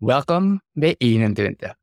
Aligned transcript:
Welkom 0.00 0.62
bij 0.72 0.94
21. 0.98 1.74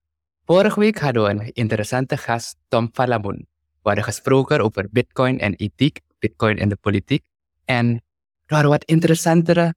Vorige 0.45 0.79
week 0.79 0.97
hadden 0.99 1.23
we 1.23 1.29
een 1.29 1.51
interessante 1.53 2.17
gast, 2.17 2.55
Tom 2.67 2.89
Falamun. 2.93 3.47
We 3.57 3.79
hadden 3.81 4.03
gesproken 4.03 4.59
over 4.59 4.87
Bitcoin 4.91 5.39
en 5.39 5.53
ethiek, 5.53 5.99
Bitcoin 6.19 6.57
en 6.57 6.69
de 6.69 6.75
politiek. 6.75 7.25
En 7.65 8.01
er 8.45 8.67
wat 8.67 8.83
interessantere 8.83 9.75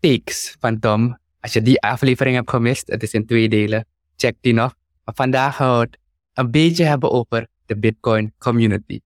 takes 0.00 0.56
van 0.58 0.78
Tom. 0.78 1.18
Als 1.40 1.52
je 1.52 1.62
die 1.62 1.80
aflevering 1.80 2.36
hebt 2.36 2.50
gemist, 2.50 2.86
het 2.86 3.02
is 3.02 3.12
in 3.12 3.26
twee 3.26 3.48
delen, 3.48 3.86
check 4.16 4.36
die 4.40 4.54
nog. 4.54 4.74
Maar 5.04 5.14
vandaag 5.14 5.56
gaan 5.56 5.78
we 5.78 5.80
het 5.84 5.98
een 6.32 6.50
beetje 6.50 6.84
hebben 6.84 7.10
over 7.10 7.46
de 7.66 7.76
Bitcoin 7.78 8.32
community. 8.38 9.00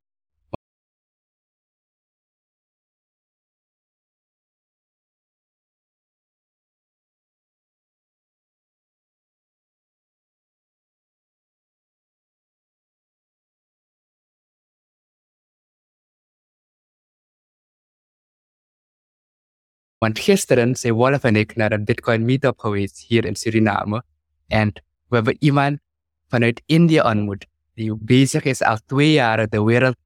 Want 20.02 20.18
gisteren 20.18 20.76
zijn 20.76 20.94
Wolf 20.94 21.22
en 21.22 21.36
ik 21.36 21.56
naar 21.56 21.72
een 21.72 21.84
Bitcoin 21.84 22.24
meetup 22.24 22.58
geweest 22.58 22.98
hier 22.98 23.24
in 23.24 23.36
Suriname. 23.36 24.02
En 24.46 24.72
we 25.08 25.14
hebben 25.14 25.36
iemand 25.38 25.80
vanuit 26.28 26.62
India 26.66 27.10
ontmoet 27.10 27.46
die 27.74 27.96
bezig 27.96 28.44
is 28.44 28.62
al 28.62 28.78
twee 28.86 29.12
jaar 29.12 29.48
de 29.48 29.62
wereld 29.62 29.96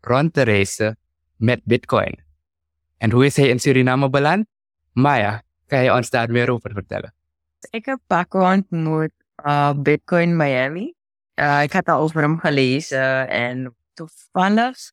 rond 0.00 0.32
te 0.32 0.42
reizen 0.42 0.98
met 1.36 1.60
Bitcoin. 1.64 2.24
En 2.96 3.10
hoe 3.10 3.24
is 3.24 3.36
hij 3.36 3.48
in 3.48 3.58
Suriname 3.60 4.10
beland? 4.10 4.46
Maya, 4.92 5.42
kan 5.66 5.82
je 5.82 5.92
ons 5.92 6.10
daar 6.10 6.30
meer 6.30 6.50
over 6.50 6.72
vertellen? 6.72 7.14
Ik 7.70 7.84
heb 7.84 7.98
Paco 8.06 8.52
ontmoet 8.52 9.12
uh, 9.44 9.72
Bitcoin 9.72 10.36
Miami. 10.36 10.94
Uh, 11.34 11.62
ik 11.62 11.72
had 11.72 11.88
al 11.88 12.00
over 12.00 12.20
hem 12.20 12.38
gelezen 12.38 13.28
en 13.28 13.76
toevallig 13.92 14.92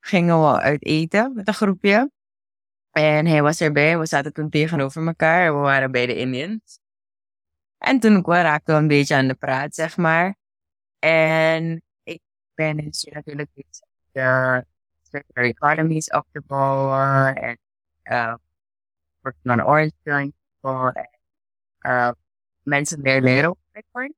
gingen 0.00 0.40
we 0.40 0.60
uit 0.60 0.84
eten 0.84 1.32
met 1.34 1.48
een 1.48 1.54
groepje. 1.54 2.10
En 2.92 3.26
hij 3.26 3.42
was 3.42 3.60
erbij. 3.60 3.98
We 3.98 4.06
zaten 4.06 4.32
toen 4.32 4.50
tegenover 4.50 5.06
elkaar. 5.06 5.54
We 5.54 5.58
waren 5.58 5.90
bij 5.90 6.06
de 6.06 6.16
Indians. 6.16 6.78
En 7.78 8.00
toen 8.00 8.24
raakten 8.24 8.74
we 8.74 8.80
een 8.80 8.88
beetje 8.88 9.14
aan 9.14 9.28
de 9.28 9.34
praat, 9.34 9.74
zeg 9.74 9.96
maar. 9.96 10.36
En 10.98 11.82
ik 12.02 12.20
ben 12.54 12.76
natuurlijk 12.76 13.50
bezig 13.54 13.86
de 14.12 14.64
circular 15.02 15.50
economies 15.50 16.10
op 16.10 16.26
te 16.32 16.42
bouwen. 16.46 17.36
En 17.36 17.58
uh, 18.04 18.34
working 19.20 19.60
on 19.60 19.66
orange 19.66 19.92
peeling 20.02 20.34
en 20.60 21.10
uh, 21.80 22.10
mensen 22.62 23.00
meer 23.00 23.22
leren 23.22 23.48
over 23.48 23.62
Bitcoin. 23.72 24.14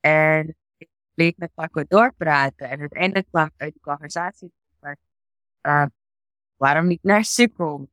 En 0.00 0.56
ik 0.76 0.88
bleef 1.14 1.36
met 1.36 1.54
Paco 1.54 1.84
doorpraten. 1.88 2.68
En 2.70 2.80
uiteindelijk 2.80 3.28
kwam 3.28 3.50
uit 3.56 3.74
de 3.74 3.80
conversatie 3.80 4.52
uh, 5.66 5.86
waarom 6.56 6.86
niet 6.86 7.02
naar 7.02 7.24
Sukkel? 7.24 7.88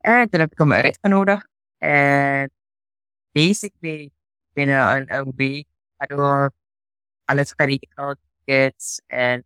En 0.00 0.30
toen 0.30 0.40
heb 0.40 0.52
ik 0.52 0.58
hem 0.58 0.72
uitgenodigd. 0.72 1.48
En 1.78 2.50
basically 3.32 4.10
binnen 4.52 4.96
een, 4.96 5.14
een 5.14 5.32
week 5.36 5.66
hadden 5.96 6.52
alles 7.24 7.52
geregeld, 7.56 8.18
tickets 8.44 9.02
en 9.06 9.44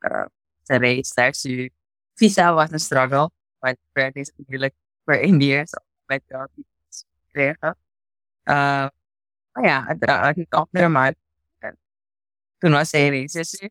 uh, 0.00 0.24
zijn 0.62 0.80
reis 0.80 1.12
naar 1.12 1.34
Su. 1.34 1.70
Visa 2.14 2.54
was 2.54 2.70
een 2.70 2.78
struggle, 2.78 3.30
want 3.58 3.76
het 3.92 4.16
is 4.16 4.32
natuurlijk 4.36 4.74
voor 5.04 5.14
Indiërs 5.14 5.72
met 6.06 6.22
de 6.26 6.48
visas 6.54 7.04
kregen. 7.32 7.76
Uh, 8.44 8.88
maar 9.52 9.64
ja, 9.64 9.84
het 9.86 10.34
ging 10.34 10.54
op 10.54 10.68
naar 10.70 10.90
maand. 10.90 11.16
Toen 12.58 12.70
was 12.70 12.90
hij 12.90 13.08
reis. 13.08 13.70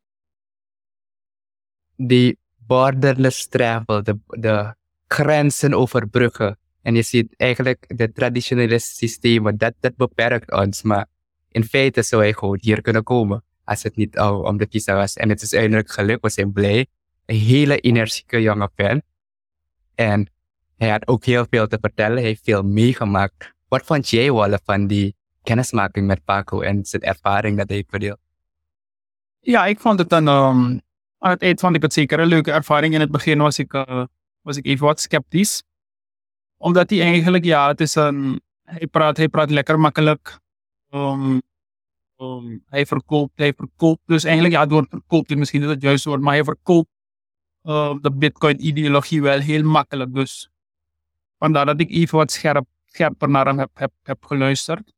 Die 1.95 2.39
borderless 2.57 3.47
travel, 3.47 4.03
de, 4.03 4.19
de 4.25 4.75
grenzen 5.13 5.73
overbruggen. 5.73 6.57
En 6.81 6.95
je 6.95 7.01
ziet 7.01 7.33
eigenlijk 7.37 7.85
de 7.87 8.11
traditionele 8.11 8.79
systemen, 8.79 9.57
dat, 9.57 9.73
dat 9.79 9.95
beperkt 9.95 10.51
ons. 10.51 10.81
Maar 10.81 11.05
in 11.51 11.63
feite 11.63 12.01
zou 12.01 12.21
hij 12.21 12.33
gewoon 12.33 12.57
hier 12.61 12.81
kunnen 12.81 13.03
komen 13.03 13.43
als 13.63 13.83
het 13.83 13.95
niet 13.95 14.17
al 14.17 14.41
om 14.41 14.57
de 14.57 14.67
visa 14.69 14.95
was. 14.95 15.15
En 15.15 15.29
het 15.29 15.41
is 15.41 15.53
eindelijk 15.53 15.91
gelukt, 15.91 16.21
we 16.21 16.29
zijn 16.29 16.51
blij. 16.51 16.87
Een 17.25 17.35
hele 17.35 17.79
energieke 17.79 18.41
jonge 18.41 18.69
fan. 18.75 19.01
En 19.95 20.31
hij 20.77 20.89
had 20.89 21.07
ook 21.07 21.25
heel 21.25 21.45
veel 21.49 21.67
te 21.67 21.77
vertellen, 21.81 22.17
hij 22.17 22.25
heeft 22.25 22.43
veel 22.43 22.63
meegemaakt. 22.63 23.53
Wat 23.67 23.85
vond 23.85 24.09
jij, 24.09 24.31
Walle, 24.31 24.59
van 24.63 24.87
die 24.87 25.15
kennismaking 25.43 26.07
met 26.07 26.23
Paco 26.23 26.61
en 26.61 26.85
zijn 26.85 27.01
ervaring 27.01 27.57
dat 27.57 27.69
hij 27.69 27.83
verdeelt? 27.87 28.19
Ja, 29.39 29.65
ik 29.65 29.79
vond 29.79 29.99
het 29.99 30.09
dan, 30.09 30.27
um, 30.27 30.81
aan 31.17 31.31
het 31.31 31.41
eind 31.41 31.59
vond 31.59 31.75
ik 31.75 31.81
het 31.81 31.93
zeker 31.93 32.19
een 32.19 32.27
leuke 32.27 32.51
ervaring. 32.51 32.93
In 32.93 32.99
het 32.99 33.11
begin 33.11 33.37
was 33.37 33.59
ik, 33.59 33.73
uh, 33.73 34.03
was 34.41 34.57
ik 34.57 34.65
even 34.65 34.85
wat 34.85 34.99
sceptisch. 34.99 35.63
Omdat 36.57 36.89
hij 36.89 37.01
eigenlijk, 37.01 37.43
ja, 37.43 37.67
het 37.67 37.81
is 37.81 37.95
een, 37.95 38.41
hij 38.63 38.87
praat, 38.87 39.17
hij 39.17 39.29
praat 39.29 39.49
lekker 39.49 39.79
makkelijk. 39.79 40.39
Um, 40.89 41.41
um, 42.17 42.63
hij 42.65 42.85
verkoopt, 42.85 43.31
hij 43.35 43.53
verkoopt. 43.53 44.01
Dus 44.05 44.23
eigenlijk, 44.23 44.53
ja, 44.53 44.65
door 44.65 44.85
verkoopt 44.89 45.31
is 45.31 45.37
misschien 45.37 45.61
niet 45.61 45.69
het 45.69 45.81
juiste 45.81 46.09
woord, 46.09 46.21
maar 46.21 46.33
hij 46.33 46.43
verkoopt 46.43 46.89
uh, 47.63 47.95
de 48.01 48.11
Bitcoin-ideologie 48.11 49.21
wel 49.21 49.39
heel 49.39 49.63
makkelijk. 49.63 50.13
Dus 50.13 50.49
vandaar 51.37 51.65
dat 51.65 51.79
ik 51.79 51.89
even 51.89 52.17
wat 52.17 52.31
scherp, 52.31 52.65
scherper 52.85 53.29
naar 53.29 53.45
hem 53.45 53.59
heb, 53.59 53.89
heb, 54.03 54.25
geluisterd. 54.25 54.93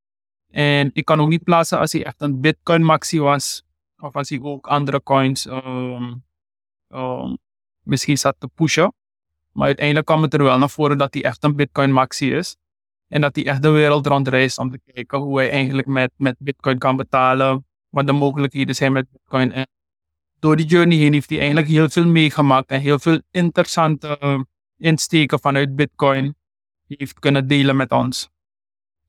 En 0.50 0.90
ik 0.94 1.06
kan 1.06 1.19
ook 1.19 1.29
niet 1.29 1.44
plaatsen 1.44 1.79
als 1.79 1.91
hij 1.91 2.06
echt 2.06 2.22
een 2.22 2.41
Bitcoin-maxi 2.41 3.19
was, 3.19 3.63
of 3.97 4.16
als 4.16 4.29
hij 4.29 4.41
ook 4.41 4.68
andere 4.68 5.03
coins 5.03 5.47
misschien 7.84 8.18
zat 8.18 8.35
te 8.40 8.47
pushen. 8.47 8.94
Maar 9.52 9.66
uiteindelijk 9.66 10.06
kwam 10.06 10.22
het 10.22 10.34
er 10.34 10.44
wel 10.44 10.58
naar 10.58 10.70
voren 10.70 10.98
dat 10.98 11.14
hij 11.14 11.24
echt 11.24 11.44
een 11.44 11.56
Bitcoin 11.56 11.92
maxi 11.92 12.34
is. 12.34 12.56
En 13.08 13.22
dat 13.22 13.36
hij 13.36 13.46
echt 13.46 13.62
de 13.62 13.70
wereld 13.70 14.08
rondreist 14.08 14.58
om 14.58 14.72
te 14.72 14.80
kijken 14.94 15.20
hoe 15.20 15.38
hij 15.38 15.50
eigenlijk 15.50 15.88
met, 15.88 16.12
met 16.18 16.36
Bitcoin 16.40 16.78
kan 16.78 16.96
betalen. 16.96 17.66
Wat 17.90 18.08
de 18.08 18.12
mogelijkheden 18.12 18.76
zijn 18.76 18.92
met 18.92 19.12
Bitcoin. 19.12 19.52
En 19.52 19.68
door 20.40 20.56
die 20.56 20.66
journey 20.66 20.98
heen 20.98 21.14
heeft 21.14 21.30
hij 21.30 21.38
eigenlijk 21.38 21.68
heel 21.68 21.90
veel 21.90 22.06
meegemaakt. 22.06 22.70
En 22.70 22.82
heel 22.82 23.00
veel 23.00 23.22
interessante 23.32 24.18
uh, 24.24 24.40
insteken 24.78 25.40
vanuit 25.40 25.76
Bitcoin 25.76 26.36
heeft 26.88 27.20
kunnen 27.20 27.48
delen 27.48 27.76
met 27.76 27.92
ons. 27.92 28.30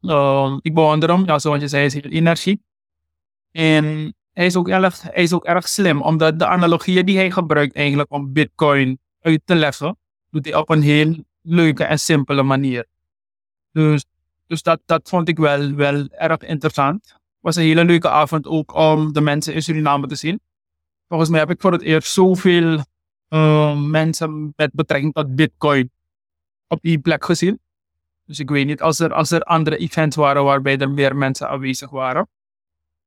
Uh, 0.00 0.58
ik 0.60 0.74
bewonder 0.74 1.10
hem, 1.10 1.26
ja, 1.26 1.38
zoals 1.38 1.60
je 1.60 1.68
zei, 1.68 1.88
hij 1.88 1.96
is 1.96 2.02
heel 2.02 2.12
energiek. 2.12 2.60
En 3.50 4.14
hij 4.32 4.46
is, 4.46 4.56
ook 4.56 4.68
erg, 4.68 5.02
hij 5.02 5.22
is 5.22 5.32
ook 5.32 5.44
erg 5.44 5.68
slim, 5.68 6.02
omdat 6.02 6.38
de 6.38 6.46
analogieën 6.46 7.06
die 7.06 7.16
hij 7.16 7.30
gebruikt 7.30 7.74
eigenlijk 7.74 8.12
om 8.12 8.32
Bitcoin 8.32 8.98
uit 9.20 9.40
te 9.44 9.54
leggen, 9.54 9.96
doet 10.32 10.44
hij 10.44 10.54
op 10.54 10.70
een 10.70 10.82
heel 10.82 11.24
leuke 11.42 11.84
en 11.84 11.98
simpele 11.98 12.42
manier. 12.42 12.86
Dus, 13.72 14.04
dus 14.46 14.62
dat, 14.62 14.80
dat 14.84 15.08
vond 15.08 15.28
ik 15.28 15.38
wel, 15.38 15.72
wel 15.72 16.08
erg 16.08 16.38
interessant. 16.38 17.06
Het 17.06 17.40
was 17.40 17.56
een 17.56 17.62
hele 17.62 17.84
leuke 17.84 18.08
avond 18.08 18.46
ook 18.46 18.74
om 18.74 19.12
de 19.12 19.20
mensen 19.20 19.54
in 19.54 19.62
Suriname 19.62 20.06
te 20.06 20.14
zien. 20.14 20.40
Volgens 21.08 21.30
mij 21.30 21.40
heb 21.40 21.50
ik 21.50 21.60
voor 21.60 21.72
het 21.72 21.82
eerst 21.82 22.12
zoveel 22.12 22.84
uh, 23.28 23.80
mensen 23.80 24.52
met 24.56 24.72
betrekking 24.72 25.12
tot 25.12 25.34
Bitcoin 25.34 25.90
op 26.66 26.78
die 26.82 26.98
plek 26.98 27.24
gezien. 27.24 27.60
Dus 28.24 28.38
ik 28.38 28.50
weet 28.50 28.66
niet 28.66 28.82
als 28.82 28.98
er, 28.98 29.12
als 29.12 29.30
er 29.30 29.42
andere 29.42 29.76
events 29.76 30.16
waren 30.16 30.44
waarbij 30.44 30.78
er 30.78 30.90
meer 30.90 31.16
mensen 31.16 31.48
aanwezig 31.48 31.90
waren. 31.90 32.28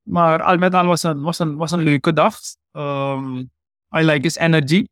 Maar 0.02 0.42
al 0.42 0.58
met 0.58 0.74
al 0.74 0.86
was 0.86 1.04
een, 1.04 1.22
was 1.22 1.40
een, 1.40 1.56
was 1.56 1.72
een 1.72 1.84
leuke 1.84 2.14
dag. 2.14 2.38
Um, 2.72 3.38
I 3.98 4.04
like 4.04 4.22
his 4.22 4.38
energy. 4.38 4.86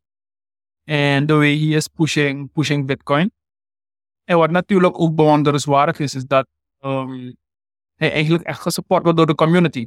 And 0.84 1.28
the 1.28 1.34
way 1.34 1.58
he 1.58 1.76
is 1.76 1.88
pushing, 1.88 2.52
pushing 2.52 2.86
Bitcoin. 2.86 3.32
En 4.24 4.38
wat 4.38 4.50
natuurlijk 4.50 5.00
ook 5.00 5.14
bewonderenswaardig 5.14 5.98
is, 5.98 6.14
is 6.14 6.24
dat 6.24 6.46
um, 6.80 7.36
hij 7.94 8.12
eigenlijk 8.12 8.44
echt 8.44 8.60
gesupport 8.60 9.02
wordt 9.02 9.18
door 9.18 9.26
de 9.26 9.34
community. 9.34 9.86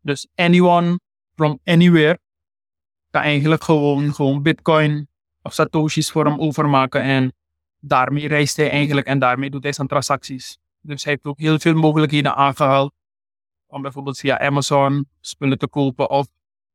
Dus 0.00 0.28
anyone 0.34 0.98
from 1.34 1.58
anywhere 1.64 2.18
kan 3.10 3.22
eigenlijk 3.22 3.62
gewoon, 3.64 4.14
gewoon 4.14 4.42
Bitcoin 4.42 5.08
of 5.42 5.52
Satoshis 5.52 6.10
voor 6.10 6.24
hem 6.24 6.40
overmaken. 6.40 7.02
En 7.02 7.32
daarmee 7.80 8.28
reist 8.28 8.56
hij 8.56 8.70
eigenlijk 8.70 9.06
en 9.06 9.18
daarmee 9.18 9.50
doet 9.50 9.62
hij 9.62 9.72
zijn 9.72 9.88
transacties. 9.88 10.58
Dus 10.80 11.04
hij 11.04 11.12
heeft 11.12 11.24
ook 11.24 11.38
heel 11.38 11.58
veel 11.58 11.74
mogelijkheden 11.74 12.34
aangehaald 12.34 12.92
om 13.66 13.82
bijvoorbeeld 13.82 14.18
via 14.18 14.40
Amazon 14.40 15.08
spullen 15.20 15.58
te 15.58 15.68
kopen 15.68 16.10
of 16.10 16.26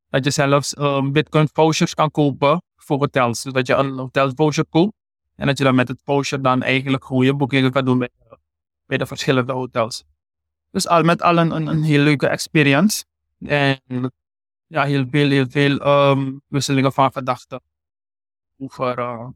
dat 0.08 0.24
je 0.24 0.30
zelfs 0.30 0.78
um, 0.78 1.12
Bitcoin 1.12 1.48
vouchers 1.52 1.94
kan 1.94 2.10
kopen 2.10 2.62
voor 2.84 2.98
hotels. 2.98 3.42
Dus 3.42 3.52
dat 3.52 3.66
je 3.66 3.74
een 3.74 3.98
hotel 3.98 4.32
voucher 4.34 4.64
koopt 4.66 4.94
en 5.36 5.46
dat 5.46 5.58
je 5.58 5.64
dan 5.64 5.74
met 5.74 5.88
het 5.88 6.00
voucher 6.04 6.42
dan 6.42 6.62
eigenlijk 6.62 7.04
goede 7.04 7.34
boekingen 7.34 7.72
kan 7.72 7.84
doen 7.84 7.98
bij, 8.86 8.98
de 8.98 9.06
verschillende 9.06 9.52
hotels. 9.52 10.04
Dus 10.70 10.88
al 10.88 11.02
met 11.02 11.22
al 11.22 11.38
een, 11.38 11.50
een, 11.50 11.82
heel 11.82 12.02
leuke 12.02 12.26
experience. 12.26 13.04
En 13.38 14.12
ja, 14.66 14.84
heel 14.84 15.06
veel, 15.10 15.30
heel 15.30 15.46
veel 15.48 15.86
um, 16.10 16.40
wisselingen 16.46 16.92
van 16.92 17.12
gedachten 17.12 17.60
over, 18.58 18.98
uh, 18.98 19.28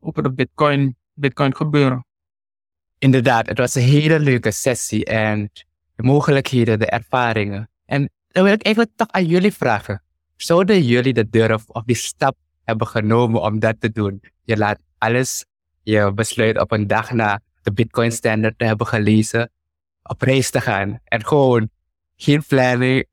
over 0.00 0.22
de 0.22 0.32
Bitcoin, 0.32 0.96
Bitcoin 1.12 1.56
gebeuren. 1.56 2.04
inderdaad, 2.98 3.46
het 3.46 3.58
was 3.58 3.74
een 3.74 3.82
hele 3.82 4.20
leuke 4.20 4.50
sessie 4.50 5.04
en 5.04 5.50
de 5.94 6.02
mogelijkheden, 6.02 6.78
de 6.78 6.86
ervaringen. 6.86 7.70
En 7.84 8.10
dan 8.28 8.44
wil 8.44 8.52
ik 8.52 8.62
eigenlijk 8.62 8.96
toch 8.96 9.08
aan 9.10 9.26
jullie 9.26 9.52
vragen. 9.52 10.02
Zouden 10.36 10.82
jullie 10.82 11.12
de 11.12 11.28
durf 11.28 11.68
of 11.68 11.82
die 11.82 11.96
stap 11.96 12.36
hebben 12.70 12.86
genomen 12.86 13.42
om 13.42 13.58
dat 13.58 13.80
te 13.80 13.90
doen? 13.90 14.22
Je 14.44 14.56
laat 14.56 14.78
alles, 14.98 15.44
je 15.82 16.12
besluit 16.14 16.58
op 16.58 16.72
een 16.72 16.86
dag 16.86 17.12
na 17.12 17.40
de 17.62 17.72
Bitcoin 17.72 18.12
Standard 18.12 18.58
te 18.58 18.64
hebben 18.64 18.86
gelezen, 18.86 19.50
op 20.02 20.22
reis 20.22 20.50
te 20.50 20.60
gaan 20.60 20.98
en 21.04 21.26
gewoon 21.26 21.70
geen 22.16 22.42
planning. 22.46 23.06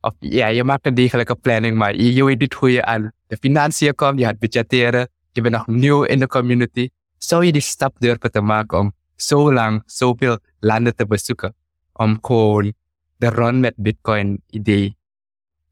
Of 0.00 0.14
ja, 0.18 0.46
je 0.46 0.64
maakt 0.64 0.86
een 0.86 0.94
degelijke 0.94 1.34
planning, 1.34 1.76
maar 1.76 1.94
je, 1.94 2.14
je 2.14 2.24
weet 2.24 2.38
niet 2.38 2.54
hoe 2.54 2.72
je 2.72 2.84
aan 2.84 3.12
de 3.26 3.36
financiën 3.36 3.94
komt, 3.94 4.18
je 4.18 4.24
gaat 4.24 4.38
budgetteren, 4.38 5.08
je 5.32 5.40
bent 5.40 5.54
nog 5.54 5.66
nieuw 5.66 6.02
in 6.02 6.18
de 6.18 6.26
community. 6.26 6.88
Zou 7.18 7.44
je 7.44 7.52
die 7.52 7.62
stap 7.62 7.96
durven 7.98 8.30
te 8.30 8.40
maken 8.40 8.78
om 8.78 8.92
zo 9.16 9.52
lang 9.52 9.82
zoveel 9.86 10.38
landen 10.60 10.96
te 10.96 11.06
bezoeken? 11.06 11.54
Om 11.92 12.18
gewoon 12.20 12.72
de 13.16 13.28
run 13.28 13.60
met 13.60 13.74
Bitcoin 13.76 14.42
idee 14.46 14.96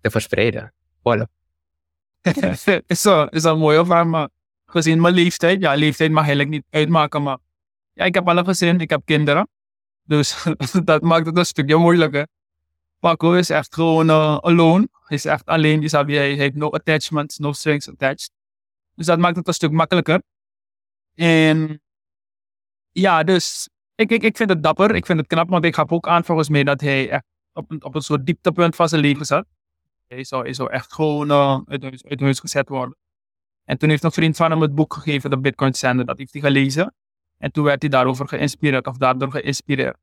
te 0.01 0.11
verspreiden. 0.11 0.73
Voilà. 0.99 1.27
is, 2.87 3.01
zo, 3.01 3.25
is 3.25 3.45
een 3.45 3.59
mooie 3.59 3.85
vraag, 3.85 4.07
maar 4.07 4.29
gezien 4.67 5.01
mijn 5.01 5.15
leeftijd, 5.15 5.61
ja, 5.61 5.75
leeftijd 5.75 6.11
mag 6.11 6.21
eigenlijk 6.21 6.51
niet 6.51 6.65
uitmaken, 6.71 7.23
maar 7.23 7.39
ja, 7.93 8.05
ik 8.05 8.15
heb 8.15 8.29
al 8.29 8.39
een 8.39 8.45
gezin, 8.45 8.81
ik 8.81 8.91
heb 8.91 9.03
kinderen. 9.05 9.49
Dus 10.03 10.45
dat 10.85 11.03
maakt 11.03 11.27
het 11.27 11.39
een 11.39 11.47
stukje 11.47 11.77
moeilijker. 11.77 12.27
Paco 12.99 13.33
is 13.33 13.51
echt 13.51 13.75
gewoon 13.75 14.09
uh, 14.09 14.37
alone. 14.37 14.89
Hij 14.93 15.17
is 15.17 15.25
echt 15.25 15.47
alleen, 15.47 15.81
dus 15.81 15.93
hij, 15.93 16.35
heeft 16.35 16.55
no 16.55 16.71
attachments, 16.71 17.39
no 17.39 17.53
strings 17.53 17.89
attached. 17.89 18.31
Dus 18.95 19.07
dat 19.07 19.19
maakt 19.19 19.37
het 19.37 19.49
een 19.49 19.55
stuk 19.55 19.71
makkelijker. 19.71 20.23
En 21.15 21.83
ja, 22.93 23.23
dus 23.23 23.69
ik, 23.95 24.11
ik, 24.11 24.23
ik 24.23 24.37
vind 24.37 24.51
het 24.51 24.63
dapper, 24.63 24.95
ik 24.95 25.07
vind 25.07 25.19
het 25.19 25.29
knap, 25.29 25.49
want 25.49 25.65
ik 25.65 25.75
gaf 25.75 25.91
ook 25.91 26.09
aan 26.09 26.25
volgens 26.25 26.65
dat 26.65 26.81
hij 26.81 27.11
echt 27.11 27.25
op 27.53 27.71
een, 27.71 27.85
op 27.85 27.95
een 27.95 28.01
soort 28.01 28.27
dieptepunt 28.27 28.77
van 28.77 28.89
zijn 28.89 29.01
leven 29.01 29.27
zat. 29.27 29.47
Hij 30.07 30.25
zou, 30.25 30.43
hij 30.43 30.53
zou 30.53 30.71
echt 30.71 30.93
gewoon 30.93 31.31
uh, 31.31 31.61
uit, 31.67 31.83
huis, 31.83 32.03
huis 32.21 32.41
gezet 32.41 32.69
worden. 32.69 32.97
En 33.65 33.79
toen 33.79 33.89
heeft 33.89 34.05
een 34.05 34.13
vriend 34.13 34.37
van 34.37 34.51
hem 34.51 34.61
het 34.61 34.75
boek 34.75 34.95
gegeven, 34.95 35.31
de 35.31 35.39
Bitcoin 35.39 35.75
Standard, 35.75 36.09
dat 36.09 36.19
heeft 36.19 36.33
hij 36.33 36.43
gelezen. 36.43 36.95
En 37.39 37.53
toen 37.53 37.65
werd 37.65 37.83
hij 37.83 37.91
daarover 37.91 38.29
geïnspireerd, 38.29 38.87
of 38.87 38.97
daardoor 38.97 39.31
geïnspireerd. 39.31 39.97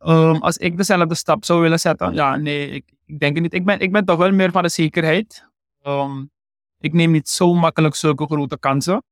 Um, 0.00 0.36
als 0.36 0.56
ik 0.56 0.76
dezelfde 0.76 1.14
stap 1.14 1.44
zou 1.44 1.60
willen 1.60 1.80
zetten, 1.80 2.14
ja, 2.14 2.36
nee, 2.36 2.70
ik, 2.70 2.92
ik 3.04 3.18
denk 3.18 3.34
het 3.34 3.42
niet. 3.42 3.54
Ik 3.54 3.64
ben, 3.64 3.80
ik 3.80 3.92
ben 3.92 4.04
toch 4.04 4.18
wel 4.18 4.32
meer 4.32 4.50
van 4.50 4.62
de 4.62 4.68
zekerheid. 4.68 5.48
Um, 5.82 6.30
ik 6.78 6.92
neem 6.92 7.10
niet 7.10 7.28
zo 7.28 7.54
makkelijk 7.54 7.94
zulke 7.94 8.26
grote 8.26 8.58
kansen. 8.58 9.02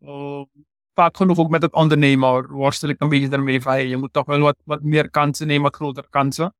Um, 0.00 0.46
vaak 0.94 1.16
genoeg 1.16 1.38
ook 1.38 1.48
met 1.48 1.62
het 1.62 1.72
ondernemen 1.72 2.46
worstel 2.50 2.88
ik 2.88 3.00
een 3.00 3.08
beetje 3.08 3.28
daarmee 3.28 3.60
van 3.60 3.88
je 3.88 3.96
moet 3.96 4.12
toch 4.12 4.26
wel 4.26 4.38
wat, 4.38 4.56
wat 4.64 4.82
meer 4.82 5.10
kansen 5.10 5.46
nemen, 5.46 5.62
wat 5.62 5.74
grotere 5.74 6.06
kansen. 6.10 6.54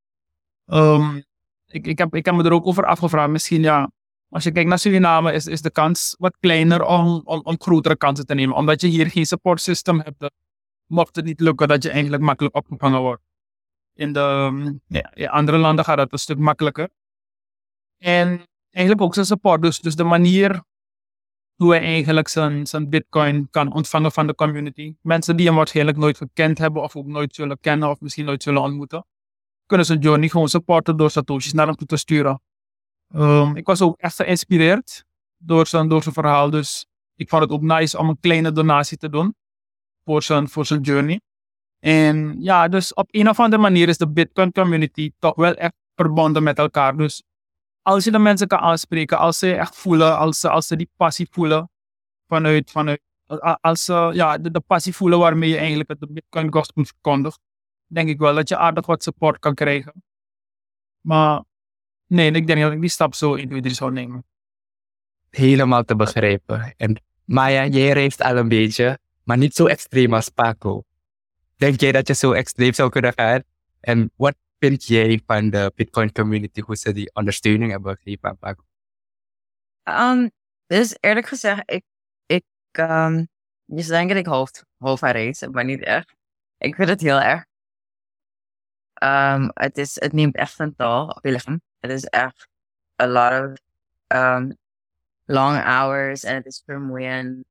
Um, 0.67 1.25
ik, 1.75 1.87
ik, 1.87 1.99
heb, 1.99 2.15
ik 2.15 2.25
heb 2.25 2.35
me 2.35 2.45
er 2.45 2.53
ook 2.53 2.67
over 2.67 2.85
afgevraagd, 2.85 3.31
misschien 3.31 3.63
ja, 3.63 3.91
als 4.29 4.45
je 4.45 4.53
kijkt 4.53 4.69
naar 4.69 4.79
Suriname 4.79 5.33
is, 5.33 5.47
is 5.47 5.63
de 5.63 5.71
kans 5.71 6.15
wat 6.19 6.37
kleiner 6.41 6.85
om, 6.85 7.21
om, 7.25 7.41
om 7.43 7.61
grotere 7.61 7.97
kansen 7.97 8.27
te 8.27 8.35
nemen. 8.35 8.57
Omdat 8.57 8.81
je 8.81 8.87
hier 8.87 9.11
geen 9.11 9.27
support 9.27 9.61
system 9.61 10.01
hebt, 10.01 10.31
mocht 10.87 11.17
het 11.17 11.25
niet 11.25 11.41
lukken 11.41 11.69
dat 11.69 11.83
je 11.83 11.91
eigenlijk 11.91 12.23
makkelijk 12.23 12.57
opgevangen 12.57 13.01
wordt. 13.01 13.23
In 13.95 14.13
de 14.13 14.81
ja, 14.87 15.15
in 15.15 15.29
andere 15.29 15.59
landen 15.59 15.85
gaat 15.85 15.97
dat 15.97 16.13
een 16.13 16.19
stuk 16.19 16.39
makkelijker. 16.39 16.89
En 17.99 18.47
eigenlijk 18.71 19.05
ook 19.05 19.15
zijn 19.15 19.27
support, 19.27 19.63
dus, 19.63 19.81
dus 19.81 19.97
de 19.97 20.05
manier 20.05 20.63
hoe 21.55 21.71
hij 21.75 21.81
eigenlijk 21.81 22.29
zijn, 22.29 22.67
zijn 22.67 22.89
bitcoin 22.89 23.49
kan 23.51 23.73
ontvangen 23.73 24.13
van 24.13 24.27
de 24.27 24.35
community. 24.35 24.95
Mensen 25.01 25.37
die 25.37 25.47
hem 25.47 25.57
waarschijnlijk 25.57 25.97
nooit 25.97 26.17
gekend 26.17 26.59
hebben 26.59 26.83
of 26.83 26.97
ook 26.97 27.07
nooit 27.07 27.35
zullen 27.35 27.61
kennen 27.61 27.91
of 27.91 28.01
misschien 28.01 28.25
nooit 28.25 28.43
zullen 28.43 28.63
ontmoeten. 28.63 29.07
Kunnen 29.67 29.87
zijn 29.87 29.99
journey 29.99 30.29
gewoon 30.29 30.49
supporten 30.49 30.97
door 30.97 31.11
satoshis 31.11 31.53
naar 31.53 31.67
hem 31.67 31.77
toe 31.77 31.87
te 31.87 31.97
sturen. 31.97 32.41
Um, 33.15 33.57
ik 33.57 33.67
was 33.67 33.83
ook 33.83 33.99
echt 33.99 34.15
geïnspireerd 34.15 35.05
door 35.37 35.67
zijn, 35.67 35.89
door 35.89 36.03
zijn 36.03 36.15
verhaal. 36.15 36.51
Dus 36.51 36.87
ik 37.15 37.29
vond 37.29 37.43
het 37.43 37.51
ook 37.51 37.63
nice 37.63 37.99
om 37.99 38.09
een 38.09 38.21
kleine 38.21 38.53
donatie 38.53 38.97
te 38.97 39.09
doen 39.09 39.35
voor 40.05 40.23
zijn, 40.23 40.49
voor 40.49 40.67
zijn 40.67 40.81
journey. 40.81 41.21
En 41.79 42.37
ja, 42.41 42.69
dus 42.69 42.95
op 42.95 43.09
een 43.11 43.29
of 43.29 43.41
andere 43.41 43.63
manier 43.63 43.89
is 43.89 43.99
de 43.99 44.09
Bitcoin 44.09 44.53
community 44.53 45.13
toch 45.19 45.35
wel 45.35 45.55
echt 45.55 45.75
verbonden 45.95 46.43
met 46.43 46.59
elkaar. 46.59 46.97
Dus 46.97 47.23
als 47.83 48.05
je 48.05 48.11
de 48.11 48.19
mensen 48.19 48.47
kan 48.47 48.59
aanspreken, 48.59 49.19
als 49.19 49.39
ze 49.39 49.55
echt 49.55 49.77
voelen, 49.77 50.19
als 50.19 50.41
ze, 50.41 50.49
als 50.49 50.67
ze 50.67 50.77
die 50.77 50.91
passie 50.97 51.27
voelen 51.31 51.71
vanuit, 52.27 52.71
vanuit 52.71 53.01
als 53.61 53.85
ze 53.85 54.11
ja, 54.13 54.39
de, 54.39 54.51
de 54.51 54.61
passie 54.61 54.95
voelen 54.95 55.19
waarmee 55.19 55.49
je 55.49 55.57
eigenlijk 55.57 55.89
het 55.89 56.13
Bitcoin 56.13 56.53
gospel 56.53 56.85
verkondigt, 56.85 57.39
denk 57.95 58.09
ik 58.09 58.19
wel 58.19 58.35
dat 58.35 58.49
je 58.49 58.57
aardig 58.57 58.87
wat 58.87 59.03
support 59.03 59.39
kan 59.39 59.55
krijgen. 59.55 60.03
Maar 61.01 61.45
nee, 62.07 62.31
ik 62.31 62.47
denk 62.47 62.61
dat 62.61 62.73
ik 62.73 62.81
die 62.81 62.91
stap 62.91 63.15
zo 63.15 63.35
individueel 63.35 63.75
zou 63.75 63.93
nemen. 63.93 64.25
Helemaal 65.31 65.85
te 65.85 65.97
begrijpen. 65.97 66.75
En 66.77 67.03
Maya, 67.25 67.67
jij 67.67 67.93
reist 67.93 68.23
al 68.23 68.37
een 68.37 68.49
beetje, 68.49 68.99
maar 69.25 69.39
niet 69.39 69.55
zo 69.55 69.67
extreem 69.67 70.15
als 70.15 70.29
Paco. 70.29 70.85
Denk 71.57 71.81
jij 71.81 71.93
dat 71.93 72.07
je 72.07 72.15
zo 72.15 72.33
extreem 72.33 72.73
zou 72.73 72.91
kunnen 72.91 73.13
gaan? 73.13 73.43
En 73.81 74.11
wat 74.17 74.37
vind 74.59 74.85
jij 74.85 75.21
van 75.27 75.51
de 75.51 75.73
Bitcoin 75.75 76.13
community, 76.13 76.61
hoe 76.61 76.77
ze 76.77 76.93
die 76.93 77.15
ondersteuning 77.15 77.71
hebben 77.71 77.97
gegeven 77.97 78.29
aan 78.29 78.39
Paco? 78.39 78.65
Um, 79.85 80.31
dus 80.67 80.97
eerlijk 81.01 81.27
gezegd, 81.27 81.63
ik, 81.71 81.85
ik 82.27 82.45
um, 82.73 83.29
je 83.65 83.83
zou 83.83 83.99
denken 83.99 84.17
dat 84.17 84.27
ik 84.27 84.33
hoofd, 84.33 84.65
hoofd 84.79 85.03
aan 85.03 85.13
race, 85.13 85.51
maar 85.51 85.65
niet 85.65 85.83
echt. 85.83 86.15
Ik 86.59 86.75
vind 86.75 86.89
het 86.89 87.01
heel 87.01 87.21
erg. 87.21 87.45
Um, 89.03 89.51
het, 89.55 89.79
is, 89.79 90.01
het 90.01 90.13
neemt 90.13 90.35
echt 90.35 90.59
een 90.59 90.75
toll 90.75 91.09
op 91.09 91.19
je 91.23 91.31
lichaam. 91.31 91.61
Het 91.79 91.91
is 91.91 92.05
echt 92.05 92.49
a 93.03 93.07
lot 93.07 93.51
of 93.51 93.59
um, 94.07 94.57
long 95.25 95.63
hours 95.63 96.23
en 96.25 96.35
het 96.35 96.47
is 96.47 96.63
vermoeiend. 96.67 97.45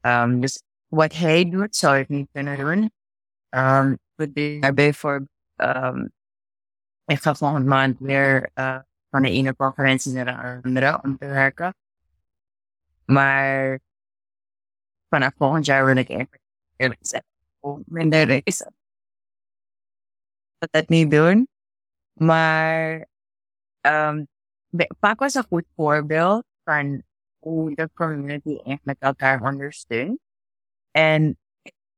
Um, 0.00 0.40
dus 0.40 0.62
wat 0.86 1.12
hij 1.12 1.50
doet, 1.50 1.76
zou 1.76 1.96
ik 1.96 2.08
niet 2.08 2.28
kunnen 2.32 2.58
doen. 2.58 2.90
Um, 3.50 3.98
daarbij 4.60 4.92
voor 4.92 5.26
um, 5.56 6.12
ik 7.04 7.22
ga 7.22 7.34
volgende 7.34 7.68
maand 7.68 7.98
weer 7.98 8.50
uh, 8.54 8.78
van 9.10 9.22
de 9.22 9.30
ene 9.30 9.56
conferentie 9.56 10.12
naar 10.12 10.24
de 10.24 10.62
andere 10.62 11.02
om 11.02 11.18
te 11.18 11.26
werken. 11.26 11.74
Maar 13.04 13.78
vanaf 15.08 15.32
volgend 15.36 15.66
jaar 15.66 15.84
wil 15.84 15.96
ik 15.96 16.08
eigenlijk 16.08 16.42
eerlijk 16.76 17.24
minder 17.86 18.24
reizen. 18.24 18.74
Dat 20.58 20.88
niet 20.88 21.10
doen. 21.10 21.48
Maar 22.12 23.08
um, 23.80 24.26
was 25.16 25.34
een 25.34 25.44
goed 25.48 25.64
voorbeeld 25.76 26.44
van 26.64 27.02
hoe 27.38 27.74
de 27.74 27.90
community 27.94 28.58
eigenlijk 28.64 29.00
elkaar 29.00 29.42
ondersteunt. 29.42 30.20
En 30.90 31.38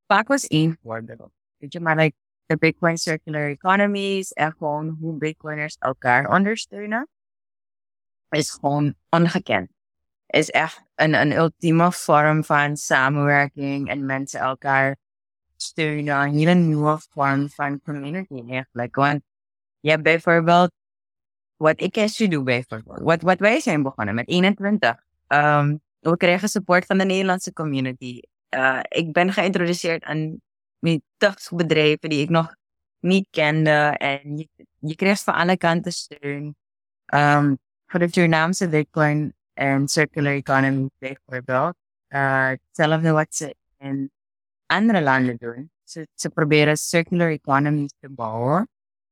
Pac 0.06 0.28
was 0.28 0.46
één 0.46 0.78
voorbeeld. 0.82 1.32
Weet 1.56 1.72
je, 1.72 1.80
maar 1.80 1.96
like, 1.96 2.16
de 2.46 2.56
Bitcoin 2.56 2.98
Circular 2.98 3.48
Economies 3.48 4.32
en 4.32 4.52
gewoon 4.52 4.96
hoe 5.00 5.18
Bitcoiners 5.18 5.76
elkaar 5.78 6.30
ondersteunen, 6.30 7.08
is 8.28 8.50
gewoon 8.50 8.94
ongekend. 9.08 9.70
Is 10.26 10.50
echt 10.50 10.82
een, 10.94 11.14
een 11.14 11.32
ultieme 11.32 11.92
vorm 11.92 12.44
van 12.44 12.76
samenwerking 12.76 13.88
en 13.88 14.06
mensen 14.06 14.40
elkaar 14.40 14.96
steunen. 15.62 16.20
Een 16.20 16.34
hele 16.34 16.54
nieuwe 16.54 16.98
vorm 17.10 17.48
van 17.48 17.80
community 17.82 18.42
eigenlijk. 18.48 18.94
Want 18.94 19.20
je 19.80 19.90
hebt 19.90 20.02
bijvoorbeeld, 20.02 20.70
wat 21.56 21.80
ik 21.80 21.96
en 21.96 22.28
doe 22.28 22.44
bijvoorbeeld, 22.44 23.00
wat, 23.00 23.22
wat 23.22 23.38
wij 23.38 23.60
zijn 23.60 23.82
begonnen 23.82 24.14
met 24.14 24.28
21. 24.28 25.02
Um, 25.28 25.80
we 25.98 26.16
kregen 26.16 26.48
support 26.48 26.86
van 26.86 26.98
de 26.98 27.04
Nederlandse 27.04 27.52
community. 27.52 28.20
Uh, 28.50 28.80
ik 28.88 29.12
ben 29.12 29.32
geïntroduceerd 29.32 30.04
aan 30.04 30.40
met 30.78 31.02
bedrijven 31.56 32.08
die 32.08 32.22
ik 32.22 32.28
nog 32.28 32.54
niet 32.98 33.26
kende. 33.30 33.94
En 33.98 34.36
je, 34.36 34.48
je 34.78 34.94
kreeg 34.94 35.22
van 35.22 35.34
alle 35.34 35.56
kanten 35.56 35.92
steun. 35.92 36.56
Um, 37.14 37.58
voor 37.86 38.00
de 38.00 38.08
Surinaamse 38.10 38.68
Bitcoin 38.68 39.34
en 39.52 39.88
Circular 39.88 40.32
Economy 40.32 40.88
bijvoorbeeld. 40.98 41.74
Uh, 42.08 42.48
hetzelfde 42.48 43.10
wat 43.10 43.34
ze 43.34 43.54
in 43.78 44.10
andere 44.70 45.02
landen 45.02 45.36
doen. 45.36 45.70
Ze, 45.84 46.30
proberen 46.34 46.76
circular 46.76 47.30
economies 47.30 47.94
te 48.00 48.08
bouwen. 48.08 48.68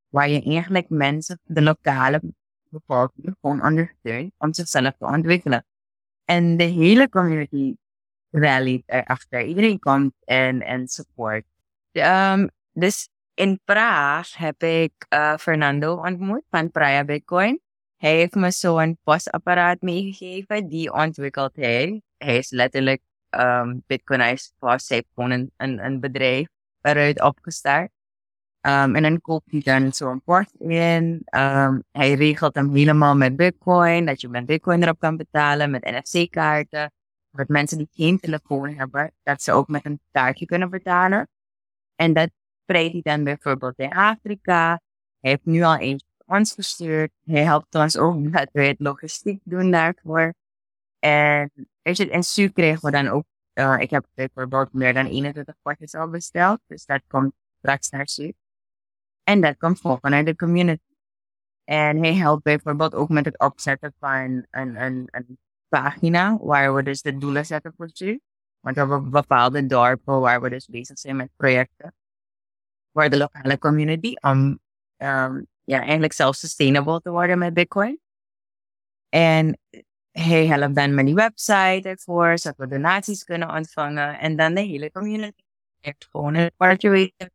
Waar 0.09 0.29
je 0.29 0.43
eigenlijk 0.43 0.89
mensen, 0.89 1.41
de 1.45 1.63
lokale 1.63 2.21
bevolking, 2.69 3.37
gewoon 3.41 3.65
ondersteunt 3.65 4.33
om 4.39 4.55
zichzelf 4.55 4.95
te 4.99 5.07
ontwikkelen. 5.07 5.65
En 6.25 6.57
de 6.57 6.65
hele 6.65 7.09
community 7.09 7.75
rallied 8.31 8.83
erachter. 8.87 9.45
Iedereen 9.45 9.79
komt 9.79 10.13
en, 10.25 10.63
en 10.63 10.89
support. 10.89 11.45
Um, 11.93 12.51
dus 12.73 13.09
in 13.35 13.61
Praag 13.65 14.37
heb 14.37 14.63
ik 14.63 14.93
uh, 15.09 15.37
Fernando 15.37 15.97
ontmoet 15.97 16.43
van 16.51 16.71
Praia 16.71 17.05
Bitcoin. 17.05 17.61
Hij 17.97 18.17
heeft 18.17 18.35
me 18.35 18.51
zo'n 18.51 18.99
postapparaat 19.03 19.81
meegegeven. 19.81 20.69
Die 20.69 20.93
ontwikkelt 20.93 21.57
hij. 21.57 22.03
Hij 22.17 22.37
is 22.37 22.51
letterlijk 22.51 23.01
um, 23.31 23.83
Bitcoinized 23.87 24.53
post. 24.59 24.89
Hij 24.89 24.97
heeft 24.97 25.31
een, 25.31 25.53
een, 25.57 25.85
een 25.85 26.01
bedrijf 26.01 26.47
eruit 26.81 27.23
opgestart. 27.23 27.91
Um, 28.61 28.95
en 28.97 29.03
dan 29.03 29.21
koopt 29.21 29.51
hij 29.51 29.61
dan 29.61 29.93
zo'n 29.93 30.23
port 30.23 30.53
in. 30.59 31.23
Hij 31.91 32.13
regelt 32.15 32.55
hem 32.55 32.75
helemaal 32.75 33.17
met 33.17 33.37
Bitcoin, 33.37 34.07
dat 34.07 34.21
je 34.21 34.29
met 34.29 34.47
Bitcoin 34.47 34.83
erop 34.83 34.99
kan 34.99 35.17
betalen, 35.17 35.71
met 35.71 35.85
NFC-kaarten. 35.85 36.93
Voor 37.33 37.45
mensen 37.49 37.79
die 37.79 37.89
geen 37.93 38.19
telefoon 38.19 38.75
hebben, 38.75 39.13
dat 39.23 39.43
ze 39.43 39.53
ook 39.53 39.69
met 39.69 39.85
een 39.85 40.01
kaartje 40.11 40.47
kunnen 40.47 40.71
betalen. 40.71 41.29
En 41.95 42.13
dat 42.13 42.31
spreidt 42.63 42.93
hij 42.93 43.01
dan 43.03 43.25
bijvoorbeeld 43.25 43.79
in 43.79 43.93
Afrika. 43.93 44.81
Hij 45.21 45.31
heeft 45.31 45.45
nu 45.45 45.63
al 45.63 45.77
eentje 45.77 46.07
ons 46.27 46.53
gestuurd. 46.53 47.11
Hij 47.25 47.45
helpt 47.45 47.75
ons 47.75 47.97
ook 47.97 48.33
dat 48.33 48.49
we 48.53 48.63
het 48.63 48.81
logistiek 48.81 49.41
doen 49.45 49.71
daarvoor. 49.71 50.35
En 50.99 51.51
weet 51.83 51.97
je, 51.97 52.11
en 52.11 52.23
Su 52.23 52.49
kregen 52.49 52.85
we 52.85 52.91
dan 52.91 53.09
ook. 53.09 53.25
Uh, 53.55 53.77
ik 53.79 53.91
heb 53.91 54.07
bijvoorbeeld 54.15 54.73
meer 54.73 54.95
dan 54.95 55.07
21 55.07 55.55
potjes 55.63 55.95
al 55.95 56.09
besteld. 56.09 56.61
Dus 56.67 56.85
dat 56.85 57.03
komt 57.07 57.33
straks 57.59 57.91
naar 57.91 58.09
Su. 58.09 58.33
En 59.23 59.41
dat 59.41 59.57
komt 59.57 59.81
gewoon 59.81 59.99
vanuit 60.01 60.27
de 60.27 60.37
community. 60.37 60.83
En 61.65 61.99
hij 61.99 62.15
helpt 62.15 62.43
bijvoorbeeld 62.43 62.95
ook 62.95 63.09
met 63.09 63.25
het 63.25 63.39
opzetten 63.39 63.95
van 63.99 64.47
een, 64.51 65.09
pagina 65.69 66.39
waar 66.39 66.75
we 66.75 66.83
dus 66.83 67.03
de 67.03 67.19
doelen 67.19 67.47
zetten 67.47 67.73
voor 67.77 67.91
Su. 67.93 68.21
Want 68.61 68.75
we 68.75 68.81
hebben 68.81 69.11
bepaalde 69.11 69.67
dorpen 69.67 70.21
waar 70.21 70.41
we 70.41 70.51
dus 70.51 70.67
bezig 70.67 70.99
zijn 70.99 71.17
met 71.17 71.31
projecten. 71.37 71.95
Waar 72.91 73.11
de 73.11 73.17
lokale 73.17 73.59
community 73.59 74.15
om 74.21 74.59
um, 74.97 75.47
ja, 75.65 75.81
eigenlijk 75.81 76.13
self-sustainable 76.13 77.01
te 77.01 77.11
worden 77.11 77.39
met 77.39 77.55
Bitcoin. 77.55 78.01
En 79.09 79.59
hij 80.19 80.47
helpt 80.47 80.75
dan 80.75 80.95
met 80.95 81.07
die 81.07 81.15
website 81.15 81.89
ervoor, 81.89 82.39
zodat 82.39 82.57
we 82.57 82.67
donaties 82.67 83.25
kunnen 83.25 83.51
ontvangen. 83.51 84.19
En 84.19 84.37
dan 84.37 84.55
de 84.55 84.61
hele 84.61 84.91
community 84.91 85.43
heeft 85.81 86.09
gewoon 86.11 86.35
een 86.35 86.51
weten. 86.79 87.31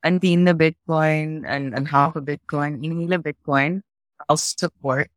Een 0.00 0.18
tiende 0.18 0.56
bitcoin, 0.56 1.44
een, 1.44 1.76
een 1.76 1.86
halve 1.86 2.22
bitcoin, 2.22 2.84
een 2.84 2.98
hele 2.98 3.20
bitcoin. 3.20 3.82
Als 4.16 4.52
support 4.56 5.08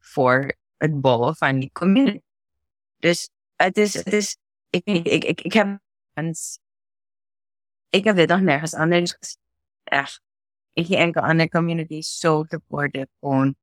voor 0.00 0.54
het 0.76 1.00
bouwen 1.00 1.36
van 1.36 1.58
die 1.58 1.70
community. 1.72 2.20
Dus 2.98 3.30
het 3.56 3.76
is, 3.76 3.94
het 3.94 4.12
is, 4.12 4.36
ik, 4.70 4.84
ik, 4.84 5.06
ik, 5.06 5.24
ik, 5.24 5.40
ik 5.40 5.52
heb, 5.52 5.78
ik 7.90 8.04
heb 8.04 8.16
dit 8.16 8.28
nog 8.28 8.40
nergens 8.40 8.74
anders 8.74 9.16
gezien. 9.18 9.38
Echt 9.84 10.20
geen 10.74 10.98
enkel 10.98 11.22
andere 11.22 11.48
community 11.48 12.00
zo 12.00 12.44
supportive 12.48 13.08
gewoon 13.20 13.56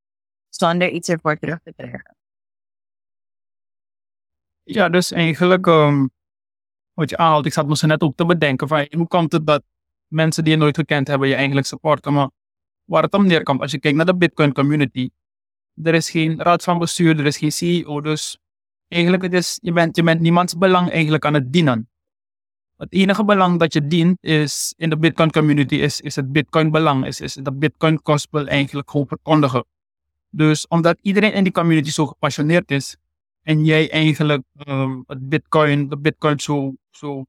zonder 0.49 0.89
iets 0.89 1.09
ervoor 1.09 1.37
terug 1.37 1.59
te 1.63 1.73
krijgen. 1.75 2.15
Ja, 4.63 4.89
dus 4.89 5.11
eigenlijk 5.11 5.65
um, 5.65 6.11
wat 6.93 7.09
je 7.09 7.17
aanhaalt, 7.17 7.45
ik 7.45 7.53
zat 7.53 7.67
me 7.67 7.87
net 7.87 8.01
ook 8.01 8.15
te 8.15 8.25
bedenken 8.25 8.67
van 8.67 8.87
hoe 8.89 9.07
komt 9.07 9.31
het 9.31 9.47
dat 9.47 9.63
mensen 10.07 10.43
die 10.43 10.53
je 10.53 10.59
nooit 10.59 10.75
gekend 10.75 11.07
hebben 11.07 11.27
je 11.27 11.35
eigenlijk 11.35 11.67
supporten, 11.67 12.13
maar 12.13 12.29
waar 12.83 13.03
het 13.03 13.13
om 13.13 13.25
neerkomt, 13.25 13.61
als 13.61 13.71
je 13.71 13.79
kijkt 13.79 13.97
naar 13.97 14.05
de 14.05 14.15
Bitcoin 14.15 14.53
community, 14.53 15.09
er 15.83 15.93
is 15.93 16.09
geen 16.09 16.41
raad 16.41 16.63
van 16.63 16.79
bestuur, 16.79 17.19
er 17.19 17.25
is 17.25 17.37
geen 17.37 17.51
CEO, 17.51 18.01
dus 18.01 18.39
eigenlijk 18.87 19.23
het 19.23 19.33
is, 19.33 19.59
je, 19.61 19.71
bent, 19.71 19.95
je 19.95 20.03
bent 20.03 20.21
niemands 20.21 20.57
belang 20.57 20.91
eigenlijk 20.91 21.25
aan 21.25 21.33
het 21.33 21.53
dienen. 21.53 21.89
Het 22.77 22.93
enige 22.93 23.25
belang 23.25 23.59
dat 23.59 23.73
je 23.73 23.87
dient 23.87 24.17
is 24.23 24.73
in 24.77 24.89
de 24.89 24.97
Bitcoin 24.97 25.31
community 25.31 25.75
is, 25.75 26.01
is 26.01 26.15
het 26.15 26.31
Bitcoin 26.31 26.71
belang, 26.71 27.05
is, 27.05 27.21
is 27.21 27.33
de 27.33 27.53
Bitcoin 27.53 27.99
gospel 28.03 28.47
eigenlijk 28.47 28.91
gewoon 28.91 29.07
verkondigen. 29.07 29.65
Dus 30.29 30.67
omdat 30.67 30.97
iedereen 31.01 31.33
in 31.33 31.43
die 31.43 31.53
community 31.53 31.89
zo 31.89 32.05
gepassioneerd 32.05 32.71
is 32.71 32.97
en 33.43 33.65
jij 33.65 33.91
eigenlijk 33.91 34.43
um, 34.67 35.03
het 35.07 35.29
Bitcoin, 35.29 35.89
de 35.89 35.97
Bitcoin 35.97 36.39
zo, 36.39 36.73
zo, 36.89 37.25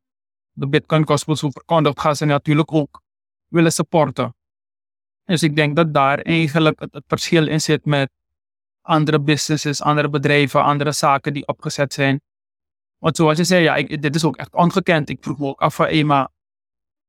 de 0.52 0.68
Bitcoin 0.68 1.06
gospel 1.06 1.36
zo 1.36 1.50
verkondigt, 1.50 2.00
gaan 2.00 2.16
ze 2.16 2.24
natuurlijk 2.24 2.72
ook 2.72 3.00
willen 3.48 3.72
supporten. 3.72 4.34
Dus 5.24 5.42
ik 5.42 5.56
denk 5.56 5.76
dat 5.76 5.94
daar 5.94 6.18
eigenlijk 6.18 6.80
het, 6.80 7.04
verschil 7.06 7.46
in 7.46 7.60
zit 7.60 7.84
met 7.84 8.10
andere 8.80 9.20
businesses, 9.20 9.82
andere 9.82 10.08
bedrijven, 10.08 10.62
andere 10.62 10.92
zaken 10.92 11.32
die 11.32 11.46
opgezet 11.46 11.92
zijn. 11.92 12.20
Want 12.98 13.16
zoals 13.16 13.38
je 13.38 13.44
zei, 13.44 13.62
ja, 13.62 13.74
ik, 13.74 14.02
dit 14.02 14.14
is 14.14 14.24
ook 14.24 14.36
echt 14.36 14.54
ongekend. 14.54 15.08
Ik 15.08 15.18
vroeg 15.20 15.38
me 15.38 15.46
ook 15.46 15.60
af 15.60 15.74
van, 15.74 15.86
hé, 15.86 16.02
maar 16.02 16.28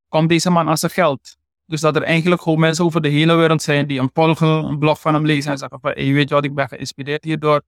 komt 0.07 0.29
deze 0.29 0.49
man 0.49 0.69
aan 0.69 0.77
zijn 0.77 0.91
geld? 0.91 1.37
Dus 1.65 1.81
dat 1.81 1.95
er 1.95 2.03
eigenlijk 2.03 2.41
gewoon 2.41 2.59
mensen 2.59 2.85
over 2.85 3.01
de 3.01 3.09
hele 3.09 3.35
wereld 3.35 3.61
zijn 3.61 3.87
die 3.87 3.99
een 3.99 4.09
volgen, 4.13 4.47
een 4.47 4.79
blog 4.79 5.01
van 5.01 5.13
hem 5.13 5.25
lezen 5.25 5.51
en 5.51 5.57
zeggen 5.57 5.79
van, 5.79 5.91
hey, 5.91 6.13
weet 6.13 6.29
je 6.29 6.35
wat, 6.35 6.43
ik 6.43 6.55
ben 6.55 6.67
geïnspireerd 6.67 7.23
hierdoor. 7.23 7.61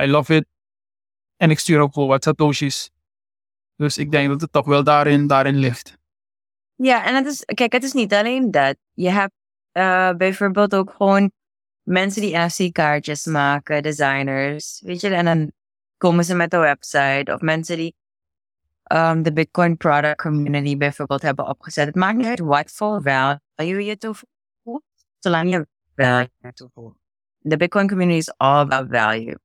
I 0.00 0.06
love 0.06 0.34
it. 0.34 0.46
En 1.36 1.50
ik 1.50 1.58
stuur 1.58 1.80
ook 1.80 1.92
gewoon 1.92 2.08
wat 2.08 2.24
satoshis. 2.24 2.90
Dus 3.76 3.98
ik 3.98 4.10
denk 4.10 4.28
dat 4.28 4.40
het 4.40 4.52
toch 4.52 4.66
wel 4.66 4.84
daarin, 4.84 5.26
daarin 5.26 5.56
ligt. 5.56 5.98
Ja, 6.74 7.04
en 7.04 7.14
het 7.14 7.26
is, 7.26 7.44
kijk, 7.44 7.72
het 7.72 7.82
is 7.82 7.92
niet 7.92 8.14
alleen 8.14 8.50
dat. 8.50 8.76
Je 8.92 9.10
hebt 9.10 9.34
uh, 9.72 10.12
bijvoorbeeld 10.12 10.74
ook 10.74 10.94
gewoon 10.96 11.30
mensen 11.82 12.22
die 12.22 12.36
NFC-kaartjes 12.36 13.24
maken, 13.24 13.82
designers, 13.82 14.80
weet 14.84 15.00
je, 15.00 15.08
en 15.08 15.24
dan 15.24 15.52
komen 15.96 16.24
ze 16.24 16.34
met 16.34 16.52
een 16.52 16.60
website 16.60 17.32
of 17.34 17.40
mensen 17.40 17.76
die 17.76 17.94
um, 18.92 19.22
de 19.22 19.32
Bitcoin 19.32 19.76
product 19.76 20.22
community 20.22 20.76
bijvoorbeeld 20.76 21.22
hebben 21.22 21.48
opgezet. 21.48 21.86
Het 21.86 21.94
maakt 21.94 22.16
niet 22.16 22.26
uit 22.26 22.40
wat 22.40 22.72
voor 22.72 23.02
value 23.02 23.84
je 23.84 23.96
toevoegt, 23.96 25.06
zolang 25.18 25.50
je 25.50 25.66
value 25.94 26.52
toevoegt. 26.54 26.98
De 27.38 27.56
Bitcoin 27.56 27.88
community 27.88 28.18
is 28.18 28.34
all 28.36 28.60
about 28.60 28.86
value. 28.90 29.38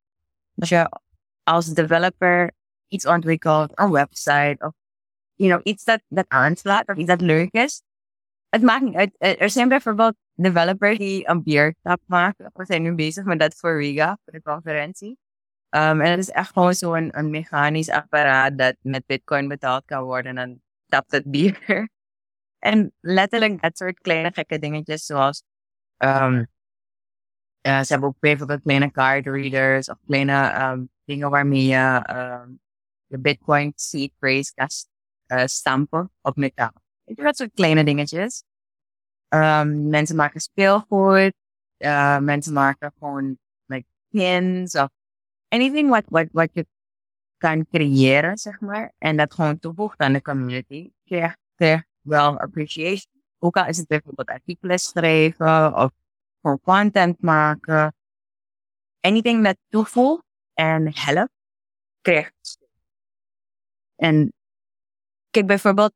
Als 0.56 0.70
je 0.70 1.00
als 1.44 1.66
developer 1.66 2.52
iets 2.88 3.06
ontwikkelt, 3.06 3.72
een 3.80 3.92
website 3.92 4.56
of 4.60 4.74
you 5.36 5.52
know, 5.52 5.62
iets 5.64 5.84
dat, 5.84 6.02
dat 6.08 6.26
aanslaat 6.28 6.88
of 6.88 6.96
iets 6.96 7.08
dat 7.08 7.22
leuk 7.22 7.52
is. 7.52 7.84
Het 8.50 8.62
maakt 8.62 8.84
niet 8.84 8.96
uit. 8.96 9.16
Er 9.18 9.50
zijn 9.50 9.70
bijvoorbeeld 9.70 10.16
developers 10.34 10.98
die 10.98 11.30
een 11.30 11.44
biertap 11.44 12.02
maken. 12.06 12.50
We 12.54 12.66
zijn 12.66 12.82
nu 12.82 12.96
bezig 12.96 13.24
met 13.24 13.40
dat 13.40 13.56
voor 13.56 13.78
Riga, 13.78 14.18
voor 14.24 14.34
de 14.34 14.42
conferentie. 14.42 15.18
Um, 15.70 16.02
en 16.02 16.10
het 16.10 16.20
is 16.20 16.30
echt 16.30 16.52
gewoon 16.52 16.74
zo'n 16.74 17.18
een 17.18 17.30
mechanisch 17.30 17.90
apparaat 17.90 18.58
dat 18.58 18.76
met 18.82 19.06
bitcoin 19.06 19.48
betaald 19.48 19.86
kan 19.86 20.04
worden. 20.04 20.38
En 20.38 20.48
dan 20.48 20.62
tapt 20.86 21.12
het 21.12 21.32
bier. 21.32 21.60
en 22.72 22.94
letterlijk 23.00 23.62
dat 23.62 23.78
soort 23.78 24.00
kleine 24.00 24.32
gekke 24.34 24.60
dingetjes 24.60 25.06
zoals... 25.06 25.44
Um, 25.98 26.48
ze 27.62 27.86
hebben 27.88 28.10
ook 28.10 28.20
bijvoorbeeld 28.20 28.62
kleine 28.62 28.92
card 28.92 29.26
readers 29.26 29.90
of 29.90 29.98
kleine 30.06 30.62
um, 30.62 30.90
dingen 31.06 31.30
waarmee 31.30 31.66
je 31.66 32.06
um, 32.10 32.60
je 33.08 33.18
bitcoin 33.18 33.72
seed 33.76 34.14
phrase 34.20 34.54
kan 34.54 34.68
uh, 35.28 35.46
stampen 35.46 36.12
op 36.22 36.36
metaal. 36.36 36.74
Dat 37.06 37.36
soort 37.36 37.52
kleine 37.54 37.84
dingetjes. 37.84 38.44
Um, 39.30 39.90
mensen 39.90 40.16
maken 40.16 40.40
speelgoed. 40.40 41.34
Uh, 41.78 42.18
mensen 42.18 42.54
maken 42.54 42.94
gewoon 43.00 43.38
like 43.66 43.86
pins 44.10 44.76
of 44.76 44.90
anything 45.48 45.90
wat, 45.90 46.04
wat, 46.08 46.28
wat 46.32 46.50
je 46.54 46.66
kan 47.38 47.66
creëren, 47.66 48.38
zeg 48.38 48.60
maar, 48.60 48.94
en 48.98 49.18
dat 49.18 49.34
gewoon 49.34 49.60
toevoegt 49.60 50.00
aan 50.00 50.14
de 50.14 50.22
community, 50.22 50.92
krijg 51.06 51.36
je 51.56 51.84
wel 52.02 52.40
appreciation. 52.40 53.24
Ook 53.40 53.58
al 53.58 53.66
is 53.66 53.78
het 53.78 53.88
bijvoorbeeld 53.88 54.28
artikelen 54.28 54.80
schrijven 54.80 55.76
of 55.76 55.92
gewoon 56.42 56.60
content 56.62 57.22
maken. 57.22 57.96
Anything 59.00 59.44
dat 59.44 59.58
toevoegt 59.70 60.24
en 60.54 60.92
helpt, 60.94 61.34
krijgt 62.02 62.58
En 63.96 64.34
kijk 65.30 65.46
bijvoorbeeld 65.46 65.94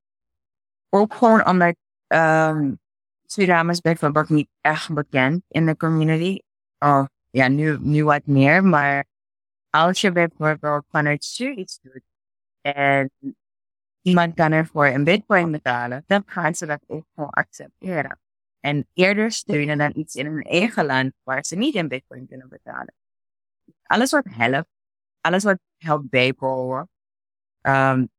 ook 0.90 1.14
gewoon 1.14 1.48
omdat 1.48 1.76
um, 2.08 2.80
Suriname 3.26 3.72
is 3.72 3.82
bijvoorbeeld 3.82 4.30
niet 4.30 4.50
echt 4.62 4.94
bekend 4.94 5.44
in 5.48 5.66
de 5.66 5.78
community. 5.78 6.40
Of 6.80 7.08
ja, 7.30 7.48
nu, 7.48 7.78
nu 7.80 8.04
wat 8.04 8.26
meer, 8.26 8.64
maar 8.64 9.06
als 9.70 10.02
je 10.02 10.12
bijvoorbeeld 10.12 10.86
vanuit 10.90 11.24
stuur 11.24 11.52
iets 11.52 11.80
doet 11.82 12.04
en 12.62 13.12
iemand 14.02 14.34
kan 14.34 14.52
ervoor 14.52 14.86
een 14.86 15.04
bitcoin 15.04 15.52
betalen, 15.52 16.04
dan 16.08 16.24
gaan 16.26 16.56
ze 16.56 16.66
dat 16.66 16.84
ook 16.88 17.06
gewoon 17.16 17.30
accepteren. 17.30 18.20
En 18.66 18.88
eerder 18.94 19.32
steunen 19.32 19.78
dan 19.78 19.92
iets 19.96 20.16
in 20.16 20.26
hun 20.26 20.42
eigen 20.42 20.86
land 20.86 21.14
waar 21.24 21.46
ze 21.46 21.56
niet 21.56 21.76
in 21.76 21.88
bitcoin 21.88 22.28
kunnen 22.28 22.50
betalen. 22.50 22.94
Alles 23.84 24.12
wat 24.12 24.26
helpt, 24.30 24.70
alles 25.22 25.44
wat 25.44 25.60
helpt 25.78 26.10
bijbouwen. 26.10 26.90
Um, 27.62 28.10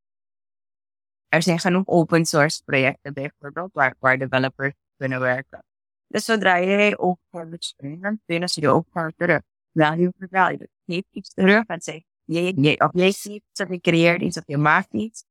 er 1.28 1.42
zijn 1.42 1.58
genoeg 1.58 1.86
open 1.86 2.24
source 2.24 2.62
projecten 2.64 3.12
bijvoorbeeld 3.14 3.72
waar, 3.72 3.94
waar 3.98 4.18
developers 4.18 4.74
kunnen 4.96 5.20
werken. 5.20 5.64
Dus 6.06 6.24
zodra 6.24 6.60
jij 6.60 6.98
ook 6.98 7.18
voor 7.30 7.56
steunen, 7.58 8.00
dan 8.00 8.18
steunen 8.22 8.48
ze 8.48 8.60
je 8.60 8.68
ook 8.68 8.86
voor 8.90 9.12
terug 9.16 9.40
value 9.72 10.12
for 10.18 10.28
value. 10.30 10.68
Geef 10.86 11.04
iets 11.10 11.34
terug 11.34 11.66
en 11.66 11.80
zeg, 11.80 12.02
je, 12.24 12.60
je, 12.62 12.80
of 12.80 12.90
jij 12.92 13.12
ziet 13.12 13.42
iets 13.50 13.60
of 13.60 13.68
je 13.68 13.80
creëert 13.80 14.20
iets 14.20 14.36
of 14.36 14.44
je 14.46 14.56
maakt 14.56 14.92
iets. 14.92 15.24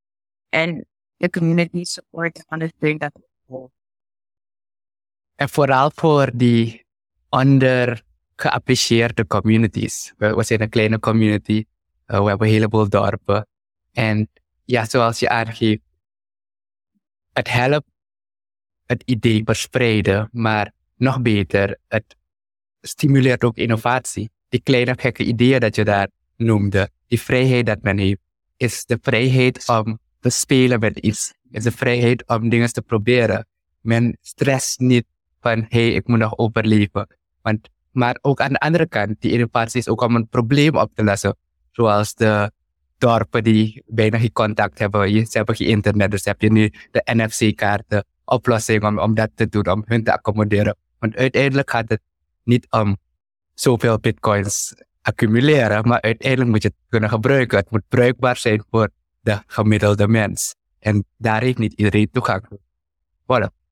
En 0.50 0.86
de 1.17 1.29
community 1.29 1.84
support 1.84 2.45
ondersteunt 2.48 3.00
dat. 3.00 3.19
En 5.36 5.50
vooral 5.50 5.92
voor 5.96 6.32
die 6.34 6.86
ondergeapprecieerde 7.30 9.27
communities. 9.27 10.13
We, 10.18 10.44
zijn 10.44 10.62
een 10.62 10.70
kleine 10.70 11.00
community. 11.00 11.65
Uh, 12.08 12.20
we 12.22 12.27
hebben 12.30 12.48
een 12.48 12.54
heleboel 12.54 12.89
dorpen. 12.89 13.48
En 13.92 14.30
ja, 14.65 14.86
zoals 14.86 15.20
je 15.20 15.30
aangeeft, 15.30 15.82
het 17.34 17.51
helpt 17.51 17.88
het 18.86 19.04
idee 19.06 19.42
verspreiden, 19.46 20.30
maar 20.32 20.72
nog 20.96 21.22
beter, 21.22 21.77
het 21.88 22.15
stimuleert 22.82 23.44
ook 23.44 23.58
innovatie. 23.58 24.30
Die 24.50 24.62
kleine 24.62 24.96
gekke 24.98 25.24
ideeën 25.24 25.60
dat 25.60 25.75
je 25.75 25.84
daar 25.84 26.08
noemde, 26.36 26.89
die 27.08 27.22
vrijheid 27.22 27.65
dat 27.65 27.82
men 27.82 27.98
heeft, 27.98 28.22
is 28.58 28.86
de 28.86 28.98
vrijheid 29.01 29.68
om 29.68 30.00
te 30.20 30.30
spelen 30.30 30.80
met 30.80 30.98
iets. 30.98 31.34
Is 31.51 31.63
de 31.63 31.72
vrijheid 31.72 32.27
om 32.27 32.50
dingen 32.50 32.74
te 32.74 32.82
proberen. 32.82 33.48
Men 33.82 34.18
stress 34.22 34.77
niet 34.77 35.06
van, 35.48 35.66
hey, 35.70 35.94
ik 35.94 36.08
moet 36.08 36.20
nog 36.20 36.38
overleven. 36.38 37.08
Want, 37.42 37.70
maar 37.92 38.18
ook 38.22 38.40
aan 38.40 38.52
de 38.52 38.60
andere 38.60 38.88
kant, 38.88 39.22
die 39.22 39.32
innovatie 39.32 39.80
is 39.80 39.88
ook 39.88 40.02
om 40.02 40.16
een 40.16 40.28
probleem 40.28 40.75
op 40.75 40.92
te 40.94 41.04
lossen. 41.04 41.36
Zoals 41.72 42.14
de 42.14 42.52
dorpen 42.98 43.44
die 43.44 43.84
bijna 43.88 44.18
geen 44.18 44.32
contact 44.32 44.80
hebben. 44.80 45.12
Je, 45.12 45.25
ze 45.25 45.38
hebben 45.38 45.56
geen 45.56 45.68
internet, 45.68 46.12
dus 46.12 46.25
heb 46.25 46.42
je 46.42 46.52
nu 46.52 46.74
de 46.92 47.02
NFC-kaarten 47.06 48.06
oplossing 48.25 48.84
om, 48.84 49.00
om 49.00 49.14
dat 49.14 49.30
te 49.36 49.50
doen, 49.50 49.68
om 49.68 49.84
hun 49.86 50.04
te 50.04 50.14
accommoderen. 50.14 50.75
Want 51.00 51.16
uiteindelijk 51.16 51.70
gaat 51.70 51.90
het 51.90 52.02
niet 52.44 52.68
om 52.70 52.98
zoveel 53.54 54.00
bitcoins 54.00 54.74
accumuleren, 55.02 55.88
maar 55.88 56.02
uiteindelijk 56.02 56.50
moet 56.50 56.62
je 56.62 56.68
het 56.68 56.78
kunnen 56.90 57.10
gebruiken. 57.10 57.58
Het 57.58 57.70
moet 57.70 57.88
bruikbaar 57.88 58.38
zijn 58.38 58.64
voor 58.70 58.90
de 59.22 59.42
gemiddelde 59.48 60.08
mens. 60.08 60.56
En 60.80 61.06
daar 61.18 61.42
heeft 61.42 61.58
niet 61.58 61.74
iedereen 61.74 62.10
toegang 62.12 62.48
toe. 62.48 62.60
Voilà. 63.22 63.64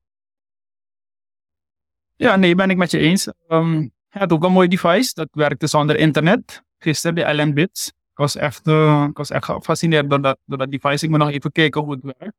Ja, 2.24 2.36
nee, 2.36 2.54
ben 2.54 2.70
ik 2.70 2.76
met 2.76 2.90
je 2.90 2.98
eens. 2.98 3.26
Um, 3.48 3.92
hij 4.08 4.20
had 4.20 4.32
ook 4.32 4.44
een 4.44 4.52
mooi 4.52 4.68
device, 4.68 5.14
dat 5.14 5.28
werkte 5.32 5.66
zonder 5.66 5.96
internet. 5.96 6.62
Gisteren, 6.78 7.14
de 7.14 7.42
LN 7.42 7.54
Bits. 7.54 7.86
Ik 7.86 8.20
was 8.20 8.36
echt, 8.36 8.66
uh, 8.66 9.06
ik 9.08 9.16
was 9.16 9.30
echt 9.30 9.44
gefascineerd 9.44 10.10
door 10.10 10.22
dat, 10.22 10.38
door 10.44 10.58
dat 10.58 10.70
device. 10.70 11.04
Ik 11.04 11.10
moet 11.10 11.18
nog 11.18 11.30
even 11.30 11.52
kijken 11.52 11.80
hoe 11.80 11.92
het 11.92 12.02
werkt. 12.02 12.36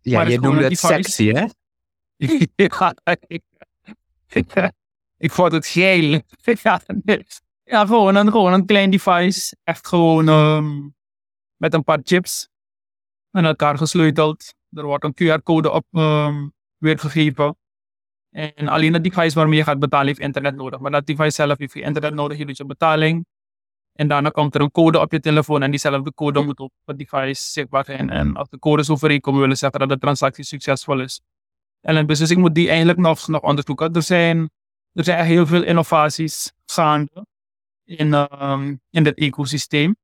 Ja, 0.00 0.22
je 0.22 0.40
noemde 0.40 0.62
het 0.62 0.78
sexy, 0.78 1.32
hè? 1.32 1.46
ja, 2.56 2.94
ik, 3.26 3.42
ik, 4.26 4.72
ik 5.16 5.30
vond 5.30 5.52
het 5.52 5.66
geil. 5.66 6.22
ja, 6.42 6.80
ja, 7.64 7.86
gewoon 7.86 8.14
een, 8.14 8.30
gewoon 8.30 8.52
een 8.52 8.66
klein 8.66 8.90
device. 8.90 9.56
Echt 9.64 9.86
gewoon 9.86 10.28
um, 10.28 10.94
met 11.56 11.74
een 11.74 11.84
paar 11.84 12.00
chips 12.02 12.48
aan 13.30 13.44
elkaar 13.44 13.78
gesleuteld. 13.78 14.54
Er 14.70 14.84
wordt 14.84 15.04
een 15.04 15.14
QR-code 15.14 15.70
op 15.70 15.84
um, 15.90 16.52
weergegeven. 16.76 17.56
En 18.30 18.68
alleen 18.68 18.92
het 18.92 19.04
device 19.04 19.34
waarmee 19.34 19.58
je 19.58 19.64
gaat 19.64 19.78
betalen 19.78 20.06
heeft 20.06 20.18
internet 20.18 20.56
nodig. 20.56 20.80
Maar 20.80 20.90
dat 20.90 21.06
device 21.06 21.30
zelf 21.30 21.58
heeft 21.58 21.72
geen 21.72 21.82
internet 21.82 22.14
nodig. 22.14 22.38
Je 22.38 22.46
doet 22.46 22.56
je 22.56 22.64
betaling. 22.64 23.26
En 23.92 24.08
daarna 24.08 24.28
komt 24.28 24.54
er 24.54 24.60
een 24.60 24.70
code 24.70 25.00
op 25.00 25.12
je 25.12 25.20
telefoon. 25.20 25.62
En 25.62 25.70
diezelfde 25.70 26.14
code 26.14 26.40
moet 26.42 26.58
op 26.58 26.72
het 26.84 26.98
device 26.98 27.50
zichtbaar 27.50 27.84
zijn. 27.84 28.10
En 28.10 28.36
als 28.36 28.48
de 28.48 28.58
code 28.58 28.82
is 28.82 28.90
overeenkomen, 28.90 29.40
willen 29.40 29.56
zeggen 29.56 29.80
dat 29.80 29.88
de 29.88 29.98
transactie 29.98 30.44
succesvol 30.44 31.00
is. 31.00 31.20
En 31.80 31.96
een 31.96 32.06
beslissing 32.06 32.40
moet 32.40 32.54
die 32.54 32.68
eigenlijk 32.68 32.98
nog, 32.98 33.28
nog 33.28 33.42
onderzoeken. 33.42 33.92
Er 33.92 34.02
zijn, 34.02 34.50
er 34.92 35.04
zijn 35.04 35.24
heel 35.24 35.46
veel 35.46 35.62
innovaties 35.62 36.52
gaande 36.66 37.26
in, 37.84 38.12
um, 38.42 38.80
in 38.90 39.02
dit 39.04 39.18
ecosysteem. 39.18 39.96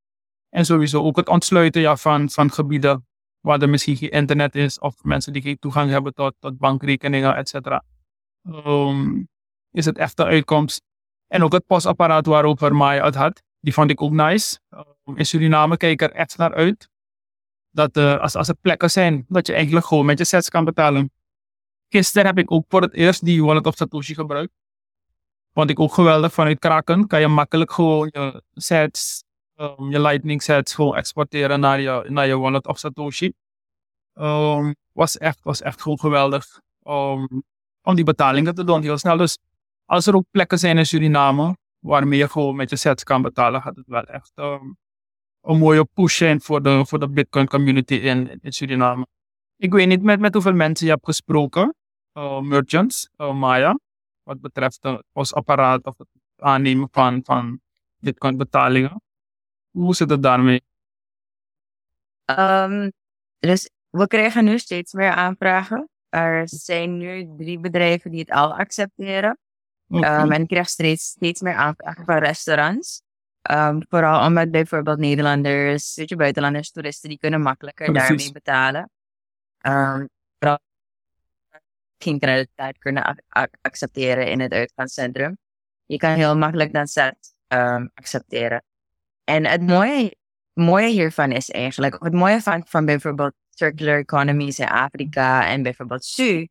En 0.49 0.64
sowieso 0.64 1.02
ook 1.02 1.16
het 1.16 1.28
ontsluiten 1.28 1.81
ja, 1.81 1.97
van, 1.97 2.31
van 2.31 2.50
gebieden 2.50 3.07
waar 3.40 3.61
er 3.62 3.69
misschien 3.69 3.97
geen 3.97 4.11
internet 4.11 4.54
is 4.54 4.78
of 4.78 5.02
mensen 5.02 5.33
die 5.33 5.43
geen 5.43 5.59
toegang 5.59 5.90
hebben 5.90 6.14
tot, 6.14 6.35
tot 6.38 6.59
bankrekeningen, 6.59 7.37
et 7.37 7.49
cetera. 7.49 7.85
Um, 8.46 9.28
is 9.70 9.84
het 9.84 9.98
echt 9.98 10.16
de 10.16 10.24
uitkomst. 10.24 10.82
En 11.26 11.42
ook 11.42 11.52
het 11.52 11.66
postapparaat 11.66 12.26
waarover 12.26 12.74
Maya 12.74 13.04
het 13.04 13.14
had, 13.14 13.42
die 13.60 13.72
vond 13.72 13.90
ik 13.90 14.02
ook 14.02 14.12
nice. 14.12 14.58
Um, 14.70 15.16
in 15.16 15.26
Suriname 15.26 15.76
kijk 15.76 15.92
ik 15.92 16.02
er 16.02 16.12
echt 16.12 16.36
naar 16.36 16.54
uit. 16.54 16.88
Dat 17.70 17.96
uh, 17.96 18.20
als, 18.20 18.34
als 18.34 18.48
er 18.48 18.56
plekken 18.60 18.90
zijn 18.90 19.25
dat 19.28 19.47
je 19.47 19.52
eigenlijk 19.52 19.86
gewoon 19.86 20.06
met 20.06 20.19
je 20.19 20.25
sets 20.25 20.49
kan 20.49 20.64
betalen. 20.64 21.12
Gisteren 21.88 22.26
heb 22.26 22.38
ik 22.38 22.50
ook 22.50 22.64
voor 22.69 22.82
het 22.82 22.92
eerst 22.92 23.25
die 23.25 23.45
wallet 23.45 23.66
of 23.66 23.75
Satoshi 23.75 24.14
gebruikt. 24.14 24.52
Vond 25.52 25.71
ik 25.71 25.80
ook 25.80 25.92
geweldig. 25.92 26.32
Vanuit 26.32 26.58
Kraken 26.58 27.06
kan 27.06 27.21
je 27.21 27.28
makkelijk 27.28 27.73
gewoon 27.73 28.08
je 28.12 28.42
sets, 28.52 29.25
um, 29.56 29.90
je 29.90 30.00
lightning 30.00 30.42
sets 30.42 30.75
gewoon 30.75 30.97
exporteren 30.97 31.60
naar 31.60 31.80
je, 31.80 32.04
naar 32.08 32.26
je 32.26 32.38
wallet 32.38 32.66
of 32.66 32.78
Satoshi. 32.78 33.32
Was, 34.92 35.19
echt, 35.19 35.42
was 35.42 35.62
echt 35.62 35.82
gewoon 35.82 35.99
geweldig. 35.99 36.60
Om 37.84 37.94
die 37.94 38.04
betalingen 38.04 38.54
te 38.54 38.64
doen 38.64 38.82
heel 38.82 38.99
snel. 38.99 39.16
Dus 39.16 39.38
als 39.84 40.06
er 40.06 40.14
ook 40.14 40.26
plekken 40.30 40.58
zijn 40.58 40.78
in 40.78 40.86
Suriname 40.86 41.56
waarmee 41.78 42.18
je 42.18 42.28
gewoon 42.28 42.56
met 42.56 42.70
je 42.70 42.76
sets 42.76 43.02
kan 43.04 43.23
betalen, 43.23 43.62
gaat 43.62 43.76
het 43.76 43.86
wel 43.86 44.04
echt 44.04 44.32
um, 44.34 44.76
een 45.40 45.58
mooie 45.58 45.84
push 45.84 46.16
zijn 46.16 46.40
voor 46.40 46.62
de, 46.62 46.86
voor 46.86 46.99
de 46.99 47.08
Bitcoin 47.08 47.47
community 47.47 47.94
in, 47.94 48.38
in 48.40 48.52
Suriname. 48.52 49.06
Ik 49.56 49.73
weet 49.73 49.86
niet 49.86 50.02
met, 50.02 50.20
met 50.20 50.32
hoeveel 50.34 50.52
mensen 50.52 50.86
je 50.86 50.92
hebt 50.92 51.04
gesproken, 51.04 51.75
uh, 52.14 52.40
merchants, 52.40 53.10
uh, 53.16 53.34
Maya, 53.34 53.78
wat 54.23 54.40
betreft 54.40 54.82
het 54.82 55.02
postapparaat 55.12 55.84
of 55.84 55.99
het 55.99 56.08
aannemen 56.36 56.88
van, 56.90 57.20
van 57.25 57.60
Bitcoin 57.99 58.36
betalingen. 58.36 59.02
Hoe 59.70 59.94
zit 59.94 60.10
het 60.10 60.23
daarmee? 60.23 60.62
Um, 62.25 62.92
dus 63.38 63.70
we 63.90 64.06
krijgen 64.06 64.44
nu 64.44 64.58
steeds 64.58 64.92
meer 64.92 65.10
aanvragen. 65.10 65.88
Er 66.14 66.42
zijn 66.48 66.96
nu 66.96 67.34
drie 67.36 67.58
bedrijven 67.58 68.10
die 68.10 68.20
het 68.20 68.30
al 68.30 68.54
accepteren. 68.54 69.38
Okay. 69.88 70.22
Um, 70.22 70.32
en 70.32 70.42
ik 70.42 70.48
krijg 70.48 70.68
steeds, 70.68 71.04
steeds 71.04 71.40
meer 71.40 71.54
aanvragen 71.54 72.04
van 72.04 72.18
restaurants. 72.18 73.02
Um, 73.50 73.84
vooral 73.88 74.26
omdat 74.26 74.50
bijvoorbeeld 74.50 74.98
Nederlanders, 74.98 75.94
weet 75.94 76.08
je, 76.08 76.16
buitenlanders, 76.16 76.70
toeristen, 76.70 77.08
die 77.08 77.18
kunnen 77.18 77.40
makkelijker 77.40 77.92
Precies. 77.92 78.08
daarmee 78.08 78.32
betalen. 78.32 78.90
Um, 79.66 80.08
geen 81.98 82.18
creditcard 82.18 82.78
kunnen 82.78 83.16
accepteren 83.60 84.30
in 84.30 84.40
het 84.40 84.52
uitgaanscentrum. 84.52 85.38
Je 85.84 85.96
kan 85.96 86.10
heel 86.10 86.36
makkelijk 86.36 86.72
dan 86.72 86.86
zelf 86.86 87.14
um, 87.48 87.90
accepteren. 87.94 88.64
En 89.24 89.46
het 89.46 89.62
mooie, 89.62 90.16
mooie 90.52 90.88
hiervan 90.88 91.32
is 91.32 91.50
eigenlijk, 91.50 91.96
het 92.02 92.12
mooie 92.12 92.40
van, 92.40 92.62
van 92.66 92.84
bijvoorbeeld 92.84 93.34
circular 93.58 93.99
economies 93.99 94.58
in 94.58 94.69
Afrika 94.69 95.47
en 95.47 95.62
bijvoorbeeld 95.62 96.04
SU, 96.04 96.49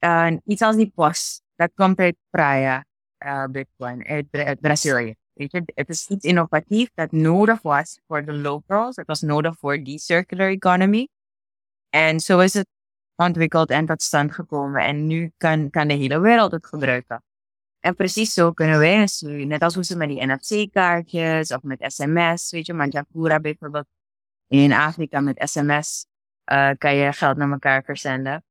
uh, 0.00 0.36
iets 0.44 0.62
als 0.62 0.76
die 0.76 0.92
post, 0.94 1.42
dat 1.56 1.70
komt 1.74 1.98
uit 1.98 2.16
Praia, 2.30 2.84
uh, 3.26 3.44
Bitcoin, 3.44 4.06
uit, 4.06 4.26
uit 4.30 4.60
Brazilië. 4.60 5.14
Weet 5.32 5.52
je, 5.52 5.62
het 5.74 5.88
is 5.88 6.08
iets 6.08 6.24
innovatief 6.24 6.90
dat 6.94 7.12
nodig 7.12 7.62
was 7.62 8.00
voor 8.06 8.24
de 8.24 8.32
locals. 8.32 8.96
Het 8.96 9.06
was 9.06 9.20
nodig 9.20 9.58
voor 9.58 9.82
die 9.82 9.98
circular 9.98 10.48
economy. 10.48 11.08
En 11.90 12.20
zo 12.20 12.38
is 12.38 12.54
het 12.54 12.66
ontwikkeld 13.16 13.70
en 13.70 13.86
tot 13.86 14.02
stand 14.02 14.32
gekomen. 14.32 14.84
En 14.84 15.06
nu 15.06 15.32
kan, 15.36 15.70
kan 15.70 15.88
de 15.88 15.94
hele 15.94 16.20
wereld 16.20 16.52
het 16.52 16.66
gebruiken. 16.66 17.22
En 17.80 17.94
precies 17.94 18.32
zo 18.32 18.52
kunnen 18.52 18.78
wij 18.78 19.08
net 19.22 19.62
als 19.62 19.74
hoe 19.74 19.84
ze 19.84 19.96
met 19.96 20.08
die 20.08 20.26
NFC-kaartjes 20.26 21.52
of 21.52 21.62
met 21.62 21.92
sms, 21.92 22.50
weet 22.50 22.66
je, 22.66 22.72
Manjapura 22.72 23.40
bijvoorbeeld, 23.40 23.86
in 24.48 24.72
Afrika 24.72 25.20
met 25.20 25.48
sms 25.48 26.06
uh, 26.52 26.70
kan 26.78 26.94
je 26.94 27.12
geld 27.12 27.36
naar 27.36 27.50
elkaar 27.50 27.82
verzenden. 27.84 28.44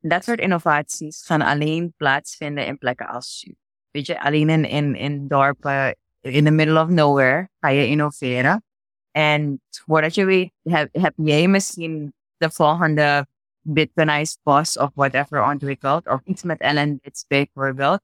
Dat 0.00 0.24
soort 0.24 0.38
innovaties 0.38 1.24
gaan 1.26 1.42
alleen 1.42 1.94
plaatsvinden 1.96 2.66
in 2.66 2.78
plekken 2.78 3.06
als. 3.06 3.50
Weet 3.90 4.06
je, 4.06 4.20
alleen 4.20 4.48
in, 4.48 4.64
in, 4.64 4.94
in 4.94 5.28
dorpen, 5.28 5.96
in 6.20 6.44
the 6.44 6.50
middle 6.50 6.80
of 6.80 6.88
nowhere, 6.88 7.48
ga 7.60 7.68
je 7.68 7.86
innoveren. 7.86 8.64
En 9.10 9.62
voordat 9.70 10.14
je 10.14 10.24
weet, 10.24 10.52
heb, 10.62 10.88
heb 10.92 11.12
jij 11.16 11.48
misschien 11.48 12.14
de 12.36 12.50
volgende 12.50 13.26
Bitcoinized 13.60 14.38
boss 14.42 14.78
of 14.78 14.90
whatever 14.94 15.44
ontwikkeld. 15.44 16.08
Of 16.08 16.20
iets 16.24 16.42
met 16.42 16.62
LN 16.62 16.98
Bits 17.02 17.26
bijvoorbeeld. 17.26 18.00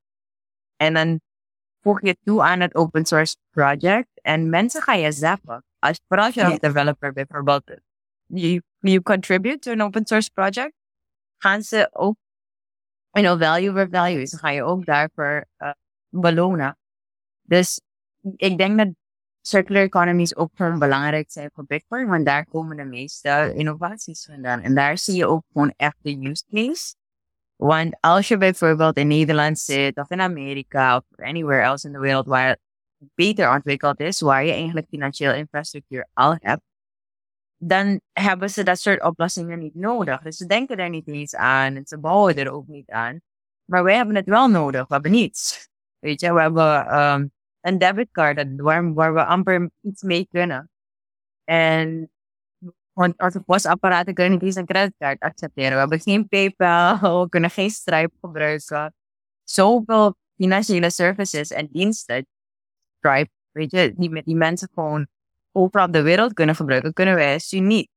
En 0.77 0.95
dan 0.95 1.21
voeg 1.81 2.01
je 2.03 2.17
toe 2.25 2.43
aan 2.43 2.61
het 2.61 2.75
open 2.75 3.05
source 3.05 3.37
project. 3.51 4.09
En 4.23 4.51
mensen 4.51 4.83
gaan 4.83 5.01
je 5.01 5.13
zappen. 5.13 5.65
Als, 5.81 6.01
vooral 6.09 6.27
als 6.27 6.35
je 6.35 6.45
als 6.45 6.59
developer 6.59 7.13
bijvoorbeeld, 7.13 7.63
you, 8.27 8.63
you 8.79 9.03
contribute 9.03 9.59
to 9.59 9.73
an 9.73 9.81
open 9.81 10.07
source 10.07 10.31
project, 10.33 10.73
gaan 11.39 11.63
ze 11.63 11.89
ook, 11.93 12.17
you 13.11 13.27
know, 13.27 13.43
value 13.43 13.73
for 13.73 13.89
value. 13.91 14.29
Dan 14.29 14.39
ga 14.39 14.51
je 14.51 14.63
ook 14.63 14.87
daarvoor 14.87 15.47
uh, 15.59 15.71
belonen. 16.09 16.79
Dus 17.43 17.81
ik 18.37 18.59
denk 18.59 18.79
dat 18.79 18.89
circular 19.41 19.83
economies 19.83 20.37
ook 20.37 20.51
gewoon 20.55 20.79
belangrijk 20.79 21.31
zijn 21.31 21.51
voor 21.55 21.65
Bitcoin, 21.65 22.09
want 22.09 22.27
daar 22.27 22.47
komen 22.47 22.77
de 22.77 22.85
meeste 22.85 23.53
innovaties 23.57 24.25
vandaan. 24.25 24.61
En 24.61 24.75
daar 24.75 24.99
zie 24.99 25.17
je 25.17 25.27
ook 25.27 25.45
gewoon 25.53 25.73
echt 25.77 25.97
de 26.01 26.29
use 26.29 26.45
case. 26.51 26.95
Want 27.57 27.97
als 28.01 28.29
je 28.29 28.37
bijvoorbeeld 28.37 28.97
in 28.97 29.07
Nederland 29.07 29.59
zit, 29.59 29.97
of 29.97 30.11
in 30.11 30.21
Amerika, 30.21 30.97
of 30.97 31.05
anywhere 31.17 31.63
else 31.63 31.87
in 31.87 31.93
de 31.93 31.99
wereld 31.99 32.27
waar 32.27 32.57
beter 33.15 33.55
ontwikkeld 33.55 34.01
is, 34.01 34.21
waar 34.21 34.45
je 34.45 34.53
eigenlijk 34.53 34.87
financiële 34.89 35.37
infrastructuur 35.37 36.09
al 36.13 36.37
hebt, 36.39 36.63
dan 37.57 38.01
hebben 38.13 38.51
ze 38.51 38.63
dat 38.63 38.79
soort 38.79 39.03
oplossingen 39.03 39.59
niet 39.59 39.75
nodig. 39.75 40.23
Dus 40.23 40.37
ze 40.37 40.47
denken 40.47 40.77
er 40.77 40.89
niet 40.89 41.09
eens 41.09 41.35
aan 41.35 41.77
en 41.77 41.87
ze 41.87 41.99
bouwen 41.99 42.37
er 42.37 42.53
ook 42.53 42.67
niet 42.67 42.91
aan. 42.91 43.21
Maar 43.65 43.85
wij 43.85 43.97
hebben 43.97 44.15
het 44.15 44.27
wel 44.27 44.49
nodig. 44.49 44.87
We 44.87 44.95
hebben 44.95 45.11
niets. 45.11 45.69
Weet 45.99 46.21
je, 46.21 46.35
we 46.35 46.41
hebben 46.41 46.99
um, 47.01 47.33
een 47.61 47.79
debitcard 47.79 48.57
waar, 48.57 48.95
waar 48.95 49.15
we 49.15 49.25
amper 49.25 49.71
iets 49.81 50.03
mee 50.03 50.27
kunnen. 50.31 50.71
En 51.45 52.11
Want 52.93 53.19
onze 53.19 53.41
postapparaten 53.41 54.15
kunnen 54.15 54.33
niet 54.33 54.43
eens 54.43 54.55
een 54.55 54.67
creditcard 54.67 55.21
accepteren. 55.21 55.73
We 55.73 55.79
hebben 55.79 56.01
geen 56.01 56.29
PayPal, 56.29 56.99
we 57.23 57.29
kunnen 57.29 57.51
geen 57.51 57.71
Stripe 57.71 58.17
gebruiken. 58.21 58.95
Zoveel 59.45 60.17
financiële 60.37 60.91
services 60.91 61.51
en 61.51 61.69
diensten, 61.73 62.27
Weet 63.51 63.71
je, 63.71 63.95
die 63.97 64.23
die 64.23 64.37
mensen 64.37 64.69
gewoon 64.75 65.07
overal 65.53 65.87
op 65.87 65.93
de 65.93 66.03
wereld 66.03 66.33
kunnen 66.33 66.55
gebruiken, 66.55 66.93
kunnen 66.93 67.15
wij 67.15 67.33
als 67.33 67.51
niet. 67.51 67.89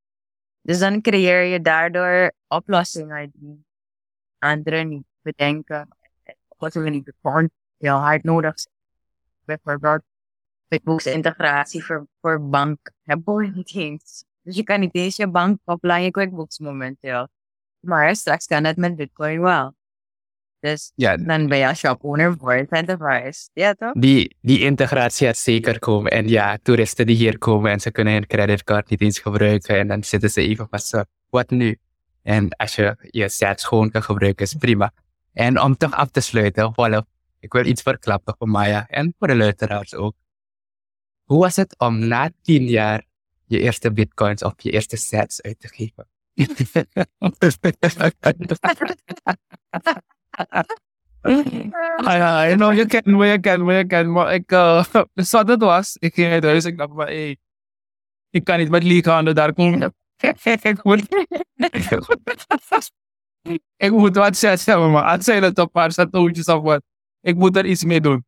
Dus 0.61 0.79
dan 0.79 1.01
creëer 1.01 1.43
je 1.43 1.61
daardoor 1.61 2.31
oplossingen 2.47 3.31
die 3.33 3.65
anderen 4.39 4.87
niet 4.87 5.05
bedenken. 5.21 5.87
We 6.57 6.89
niet 6.89 7.13
gewoon 7.21 7.49
heel 7.77 7.95
hard 7.95 8.23
nodig 8.23 8.59
zijn. 8.59 8.75
Bijvoorbeeld 9.45 10.01
QuickBooks 10.67 11.05
integratie 11.05 11.83
voor, 11.83 12.07
voor 12.21 12.49
bank 12.49 12.91
hebben. 13.03 13.63
Dus 14.41 14.55
je 14.55 14.63
kan 14.63 14.79
niet 14.79 14.95
eens 14.95 15.15
je 15.15 15.27
bank 15.27 15.59
aan 15.65 16.03
je 16.03 16.11
QuickBooks 16.11 16.59
momenteel. 16.59 17.27
Maar 17.79 18.15
straks 18.15 18.45
kan 18.45 18.63
het 18.63 18.77
met 18.77 18.95
Bitcoin 18.95 19.41
wel. 19.41 19.75
Dus 20.63 20.91
Ja, 20.95 21.17
dan 21.17 21.47
ben 21.47 21.57
je 21.57 21.67
als 21.67 21.79
shop 21.79 22.03
owner 22.03 22.35
voor 22.37 22.53
Enterprise. 22.53 23.49
Ja, 23.53 23.73
toch? 23.73 23.93
die, 23.93 24.35
die 24.41 24.59
integratie 24.59 25.27
gaat 25.27 25.37
zeker 25.37 25.79
komen. 25.79 26.11
En 26.11 26.27
ja, 26.27 26.57
toeristen 26.61 27.05
die 27.05 27.15
hier 27.15 27.37
komen 27.37 27.71
en 27.71 27.79
ze 27.79 27.91
kunnen 27.91 28.13
hun 28.13 28.27
creditcard 28.27 28.89
niet 28.89 29.01
eens 29.01 29.19
gebruiken. 29.19 29.77
En 29.77 29.87
dan 29.87 30.03
zitten 30.03 30.29
ze 30.29 30.41
even 30.41 30.67
van 30.69 30.79
zo, 30.79 31.03
wat 31.29 31.49
nu? 31.49 31.77
En 32.21 32.49
als 32.49 32.75
je 32.75 32.95
je 33.01 33.29
sets 33.29 33.63
gewoon 33.63 33.91
kan 33.91 34.03
gebruiken, 34.03 34.45
is 34.45 34.53
prima. 34.53 34.93
En 35.33 35.61
om 35.61 35.77
toch 35.77 35.93
af 35.93 36.11
te 36.11 36.19
sluiten, 36.19 36.71
Wolf, 36.75 37.03
ik 37.39 37.53
wil 37.53 37.65
iets 37.65 37.81
verklappen 37.81 38.35
voor 38.37 38.49
Maya 38.49 38.87
en 38.87 39.15
voor 39.19 39.27
de 39.27 39.35
luisteraars 39.35 39.95
ook. 39.95 40.13
Hoe 41.23 41.39
was 41.39 41.55
het 41.55 41.75
om 41.77 42.07
na 42.07 42.31
tien 42.41 42.67
jaar 42.67 43.05
je 43.45 43.59
eerste 43.59 43.91
bitcoins 43.91 44.43
of 44.43 44.53
je 44.57 44.71
eerste 44.71 44.97
sets 44.97 45.41
uit 45.41 45.59
te 45.59 45.67
geven? 45.67 46.07
Ja, 52.03 52.43
je 52.43 52.85
kent 52.85 53.05
me, 53.05 53.25
je 53.25 53.39
kent 53.39 53.69
je 53.69 53.85
kent. 53.87 54.29
Ik, 54.29 54.51
uh, 54.51 54.85
dus 55.13 55.31
het 55.31 55.61
was, 55.61 55.97
ik 55.99 56.13
ging 56.13 56.43
ik 56.65 56.77
dacht 56.77 56.93
van, 56.93 57.07
ik 58.29 58.43
kan 58.43 58.57
niet 58.57 58.69
met 58.69 58.83
Lee 58.83 59.03
gaan, 59.03 59.25
dus 59.25 59.33
daar 59.33 59.53
kom 59.53 59.73
ik. 59.73 59.91
moet, 60.83 61.07
ik 63.75 63.91
moet 63.91 64.15
wat 64.15 64.41
hebben, 64.65 64.91
maar 64.91 65.11
het 65.11 65.23
zijn 65.23 65.43
het 65.43 65.57
een 65.57 65.71
paar 65.71 65.91
satootjes 65.91 66.45
of 66.45 66.61
wat. 66.61 66.81
Ik 67.21 67.35
moet 67.35 67.55
er 67.55 67.65
iets 67.65 67.83
mee 67.83 68.01
doen. 68.01 68.25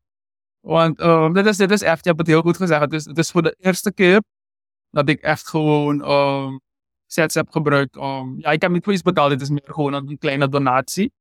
Want 0.59 1.01
um, 1.01 1.33
dit, 1.33 1.45
is, 1.45 1.57
dit 1.57 1.71
is 1.71 1.81
echt, 1.81 2.03
je 2.03 2.09
hebt 2.09 2.19
het 2.19 2.27
heel 2.27 2.41
goed 2.41 2.57
gezegd, 2.57 2.81
is, 2.93 3.05
het 3.05 3.17
is 3.17 3.31
voor 3.31 3.41
de 3.41 3.55
eerste 3.59 3.93
keer 3.93 4.21
dat 4.89 5.09
ik 5.09 5.21
echt 5.21 5.47
gewoon 5.49 6.11
um, 6.11 6.59
sets 7.05 7.35
heb 7.35 7.49
gebruikt. 7.49 7.95
ja, 8.37 8.51
ik 8.51 8.61
heb 8.61 8.71
niet 8.71 8.83
voor 8.83 8.93
iets 8.93 9.01
betaald, 9.01 9.29
dit 9.29 9.41
is 9.41 9.49
meer 9.49 9.61
gewoon 9.63 9.93
een 9.93 10.17
kleine 10.17 10.49
donatie. 10.49 11.11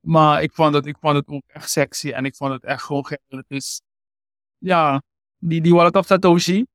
Maar 0.00 0.42
ik 0.42 0.52
vond, 0.52 0.74
het, 0.74 0.86
ik 0.86 0.96
vond 1.00 1.14
het 1.16 1.28
ook 1.28 1.42
echt 1.46 1.70
sexy 1.70 2.10
en 2.10 2.24
ik 2.24 2.36
vond 2.36 2.52
het 2.52 2.64
echt 2.64 2.82
gewoon 2.82 3.06
geil. 3.06 3.20
Het 3.28 3.44
is, 3.48 3.80
ja, 4.58 5.02
die, 5.38 5.60
die 5.60 5.74
wallet 5.74 5.96
of 5.96 6.06
Satoshi. 6.06 6.66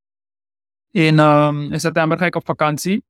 In, 0.92 1.20
um, 1.20 1.72
in 1.72 1.80
september 1.80 2.18
ga 2.18 2.26
ik 2.26 2.36
op 2.36 2.46
vakantie 2.46 3.04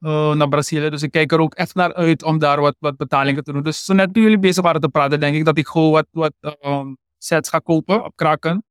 uh, 0.00 0.34
naar 0.34 0.48
Brazilië. 0.48 0.90
Dus 0.90 1.02
ik 1.02 1.10
kijk 1.10 1.32
er 1.32 1.40
ook 1.40 1.54
echt 1.54 1.74
naar 1.74 1.94
uit 1.94 2.22
om 2.22 2.38
daar 2.38 2.60
wat, 2.60 2.76
wat 2.78 2.96
betalingen 2.96 3.44
te 3.44 3.52
doen. 3.52 3.62
Dus 3.62 3.84
zo 3.84 3.94
net 3.94 4.14
toen 4.14 4.22
jullie 4.22 4.38
bezig 4.38 4.62
waren 4.62 4.80
te 4.80 4.88
praten, 4.88 5.20
denk 5.20 5.36
ik 5.36 5.44
dat 5.44 5.58
ik 5.58 5.66
gewoon 5.66 5.90
wat, 5.90 6.06
wat 6.10 6.32
um, 6.60 6.96
sets 7.18 7.48
ga 7.48 7.58
kopen 7.58 8.04
op 8.04 8.12
Kraken. 8.16 8.64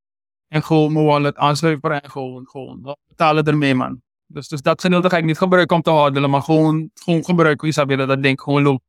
En 0.47 0.63
gewoon 0.63 0.93
mijn 0.93 1.05
wallet 1.05 1.36
aansluiten 1.36 2.01
en 2.01 2.09
gewoon, 2.09 2.47
gewoon 2.47 2.97
betalen 3.07 3.43
ermee, 3.43 3.75
man. 3.75 4.01
Dus, 4.25 4.47
dus 4.47 4.62
dat 4.62 4.81
gedeelte 4.81 5.09
ga 5.09 5.17
ik 5.17 5.23
niet 5.23 5.38
gebruiken 5.38 5.75
om 5.75 5.81
te 5.81 5.89
houden, 5.89 6.29
maar 6.29 6.41
gewoon, 6.41 6.89
gewoon 6.93 7.25
gebruiken. 7.25 7.67
Isabella, 7.67 8.05
dat 8.05 8.21
denk 8.21 8.39
ik 8.39 8.43
gewoon 8.43 8.62
loopt. 8.62 8.83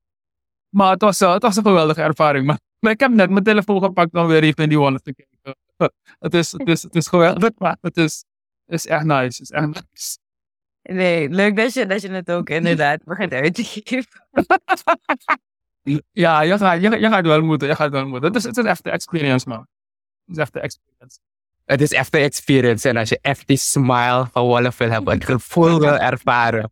Maar 0.74 0.90
het 0.90 1.02
was, 1.02 1.20
uh, 1.20 1.32
het 1.32 1.42
was 1.42 1.56
een 1.56 1.62
geweldige 1.62 2.02
ervaring. 2.02 2.46
Maar, 2.46 2.58
maar 2.78 2.92
ik 2.92 3.00
heb 3.00 3.12
net 3.12 3.30
mijn 3.30 3.44
telefoon 3.44 3.82
gepakt 3.82 4.14
om 4.14 4.26
weer 4.26 4.42
even 4.42 4.62
in 4.62 4.68
die 4.68 4.78
wallet 4.78 5.04
te 5.04 5.14
kijken. 5.14 5.56
het, 6.18 6.34
is, 6.34 6.52
het, 6.52 6.68
is, 6.68 6.82
het 6.82 6.94
is 6.94 7.06
geweldig, 7.06 7.50
maar 7.58 7.76
het 7.80 7.96
is, 7.96 8.24
het 8.64 8.74
is 8.74 8.86
echt 8.86 9.04
nice. 9.04 9.24
Het 9.24 9.40
is 9.40 9.50
echt 9.50 9.66
nice. 9.66 10.18
Nee, 10.82 11.28
leuk 11.28 11.56
dat 11.56 11.74
je, 11.74 11.86
dat 11.86 12.02
je 12.02 12.10
het 12.10 12.30
ook 12.30 12.50
inderdaad 12.50 13.04
begint 13.10 13.32
uit 13.32 13.54
te 13.54 13.64
geven. 13.64 14.26
ja, 16.12 16.40
je 16.40 16.58
gaat, 16.58 16.82
je, 16.82 16.98
je 16.98 17.08
gaat 17.08 17.26
wel 17.26 17.42
moeten. 17.42 17.68
Je 17.68 17.74
gaat 17.74 17.90
wel 17.90 18.06
moeten. 18.06 18.28
Het 18.28 18.36
is, 18.36 18.44
het 18.44 18.56
is 18.56 18.64
echt 18.64 18.84
de 18.84 18.90
experience, 18.90 19.48
man. 19.48 19.66
Het 20.24 20.36
is 20.36 20.42
echt 20.42 20.52
de 20.52 20.60
experience. 20.60 21.18
Het 21.64 21.80
is 21.80 21.92
echt 21.92 22.12
de 22.12 22.18
experience. 22.18 22.88
En 22.88 22.96
als 22.96 23.08
je 23.08 23.18
echt 23.20 23.46
die 23.46 23.56
smile 23.56 24.26
van 24.32 24.44
Wolf 24.44 24.78
wil 24.78 24.90
hebben, 24.90 25.14
het 25.14 25.24
gevoel 25.24 25.78
wil 25.78 25.96
ervaren, 25.96 26.70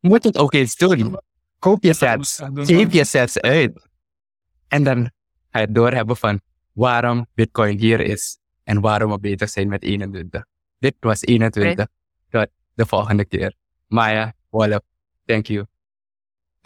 moet 0.00 0.22
je 0.22 0.28
het 0.28 0.38
ook 0.38 0.52
eens 0.52 0.76
doen. 0.76 1.18
Koop 1.58 1.82
je 1.82 1.94
sets, 1.94 2.40
geef 2.54 2.92
je 2.92 3.04
sets 3.04 3.40
uit. 3.40 3.88
En 4.68 4.84
dan 4.84 5.10
ga 5.50 5.60
je 5.60 5.72
doorhebben 5.72 6.16
van 6.16 6.40
waarom 6.72 7.26
Bitcoin 7.34 7.78
hier 7.78 8.00
is 8.00 8.38
en 8.64 8.80
waarom 8.80 9.10
we 9.10 9.18
beter 9.18 9.48
zijn 9.48 9.68
met 9.68 9.82
21. 9.82 10.44
Dit 10.78 10.94
was 11.00 11.20
21. 11.22 11.86
Tot 12.30 12.48
de 12.74 12.86
volgende 12.86 13.24
keer. 13.24 13.54
Maya, 13.86 14.34
Wolf, 14.50 14.80
thank 15.26 15.46
you. 15.46 15.66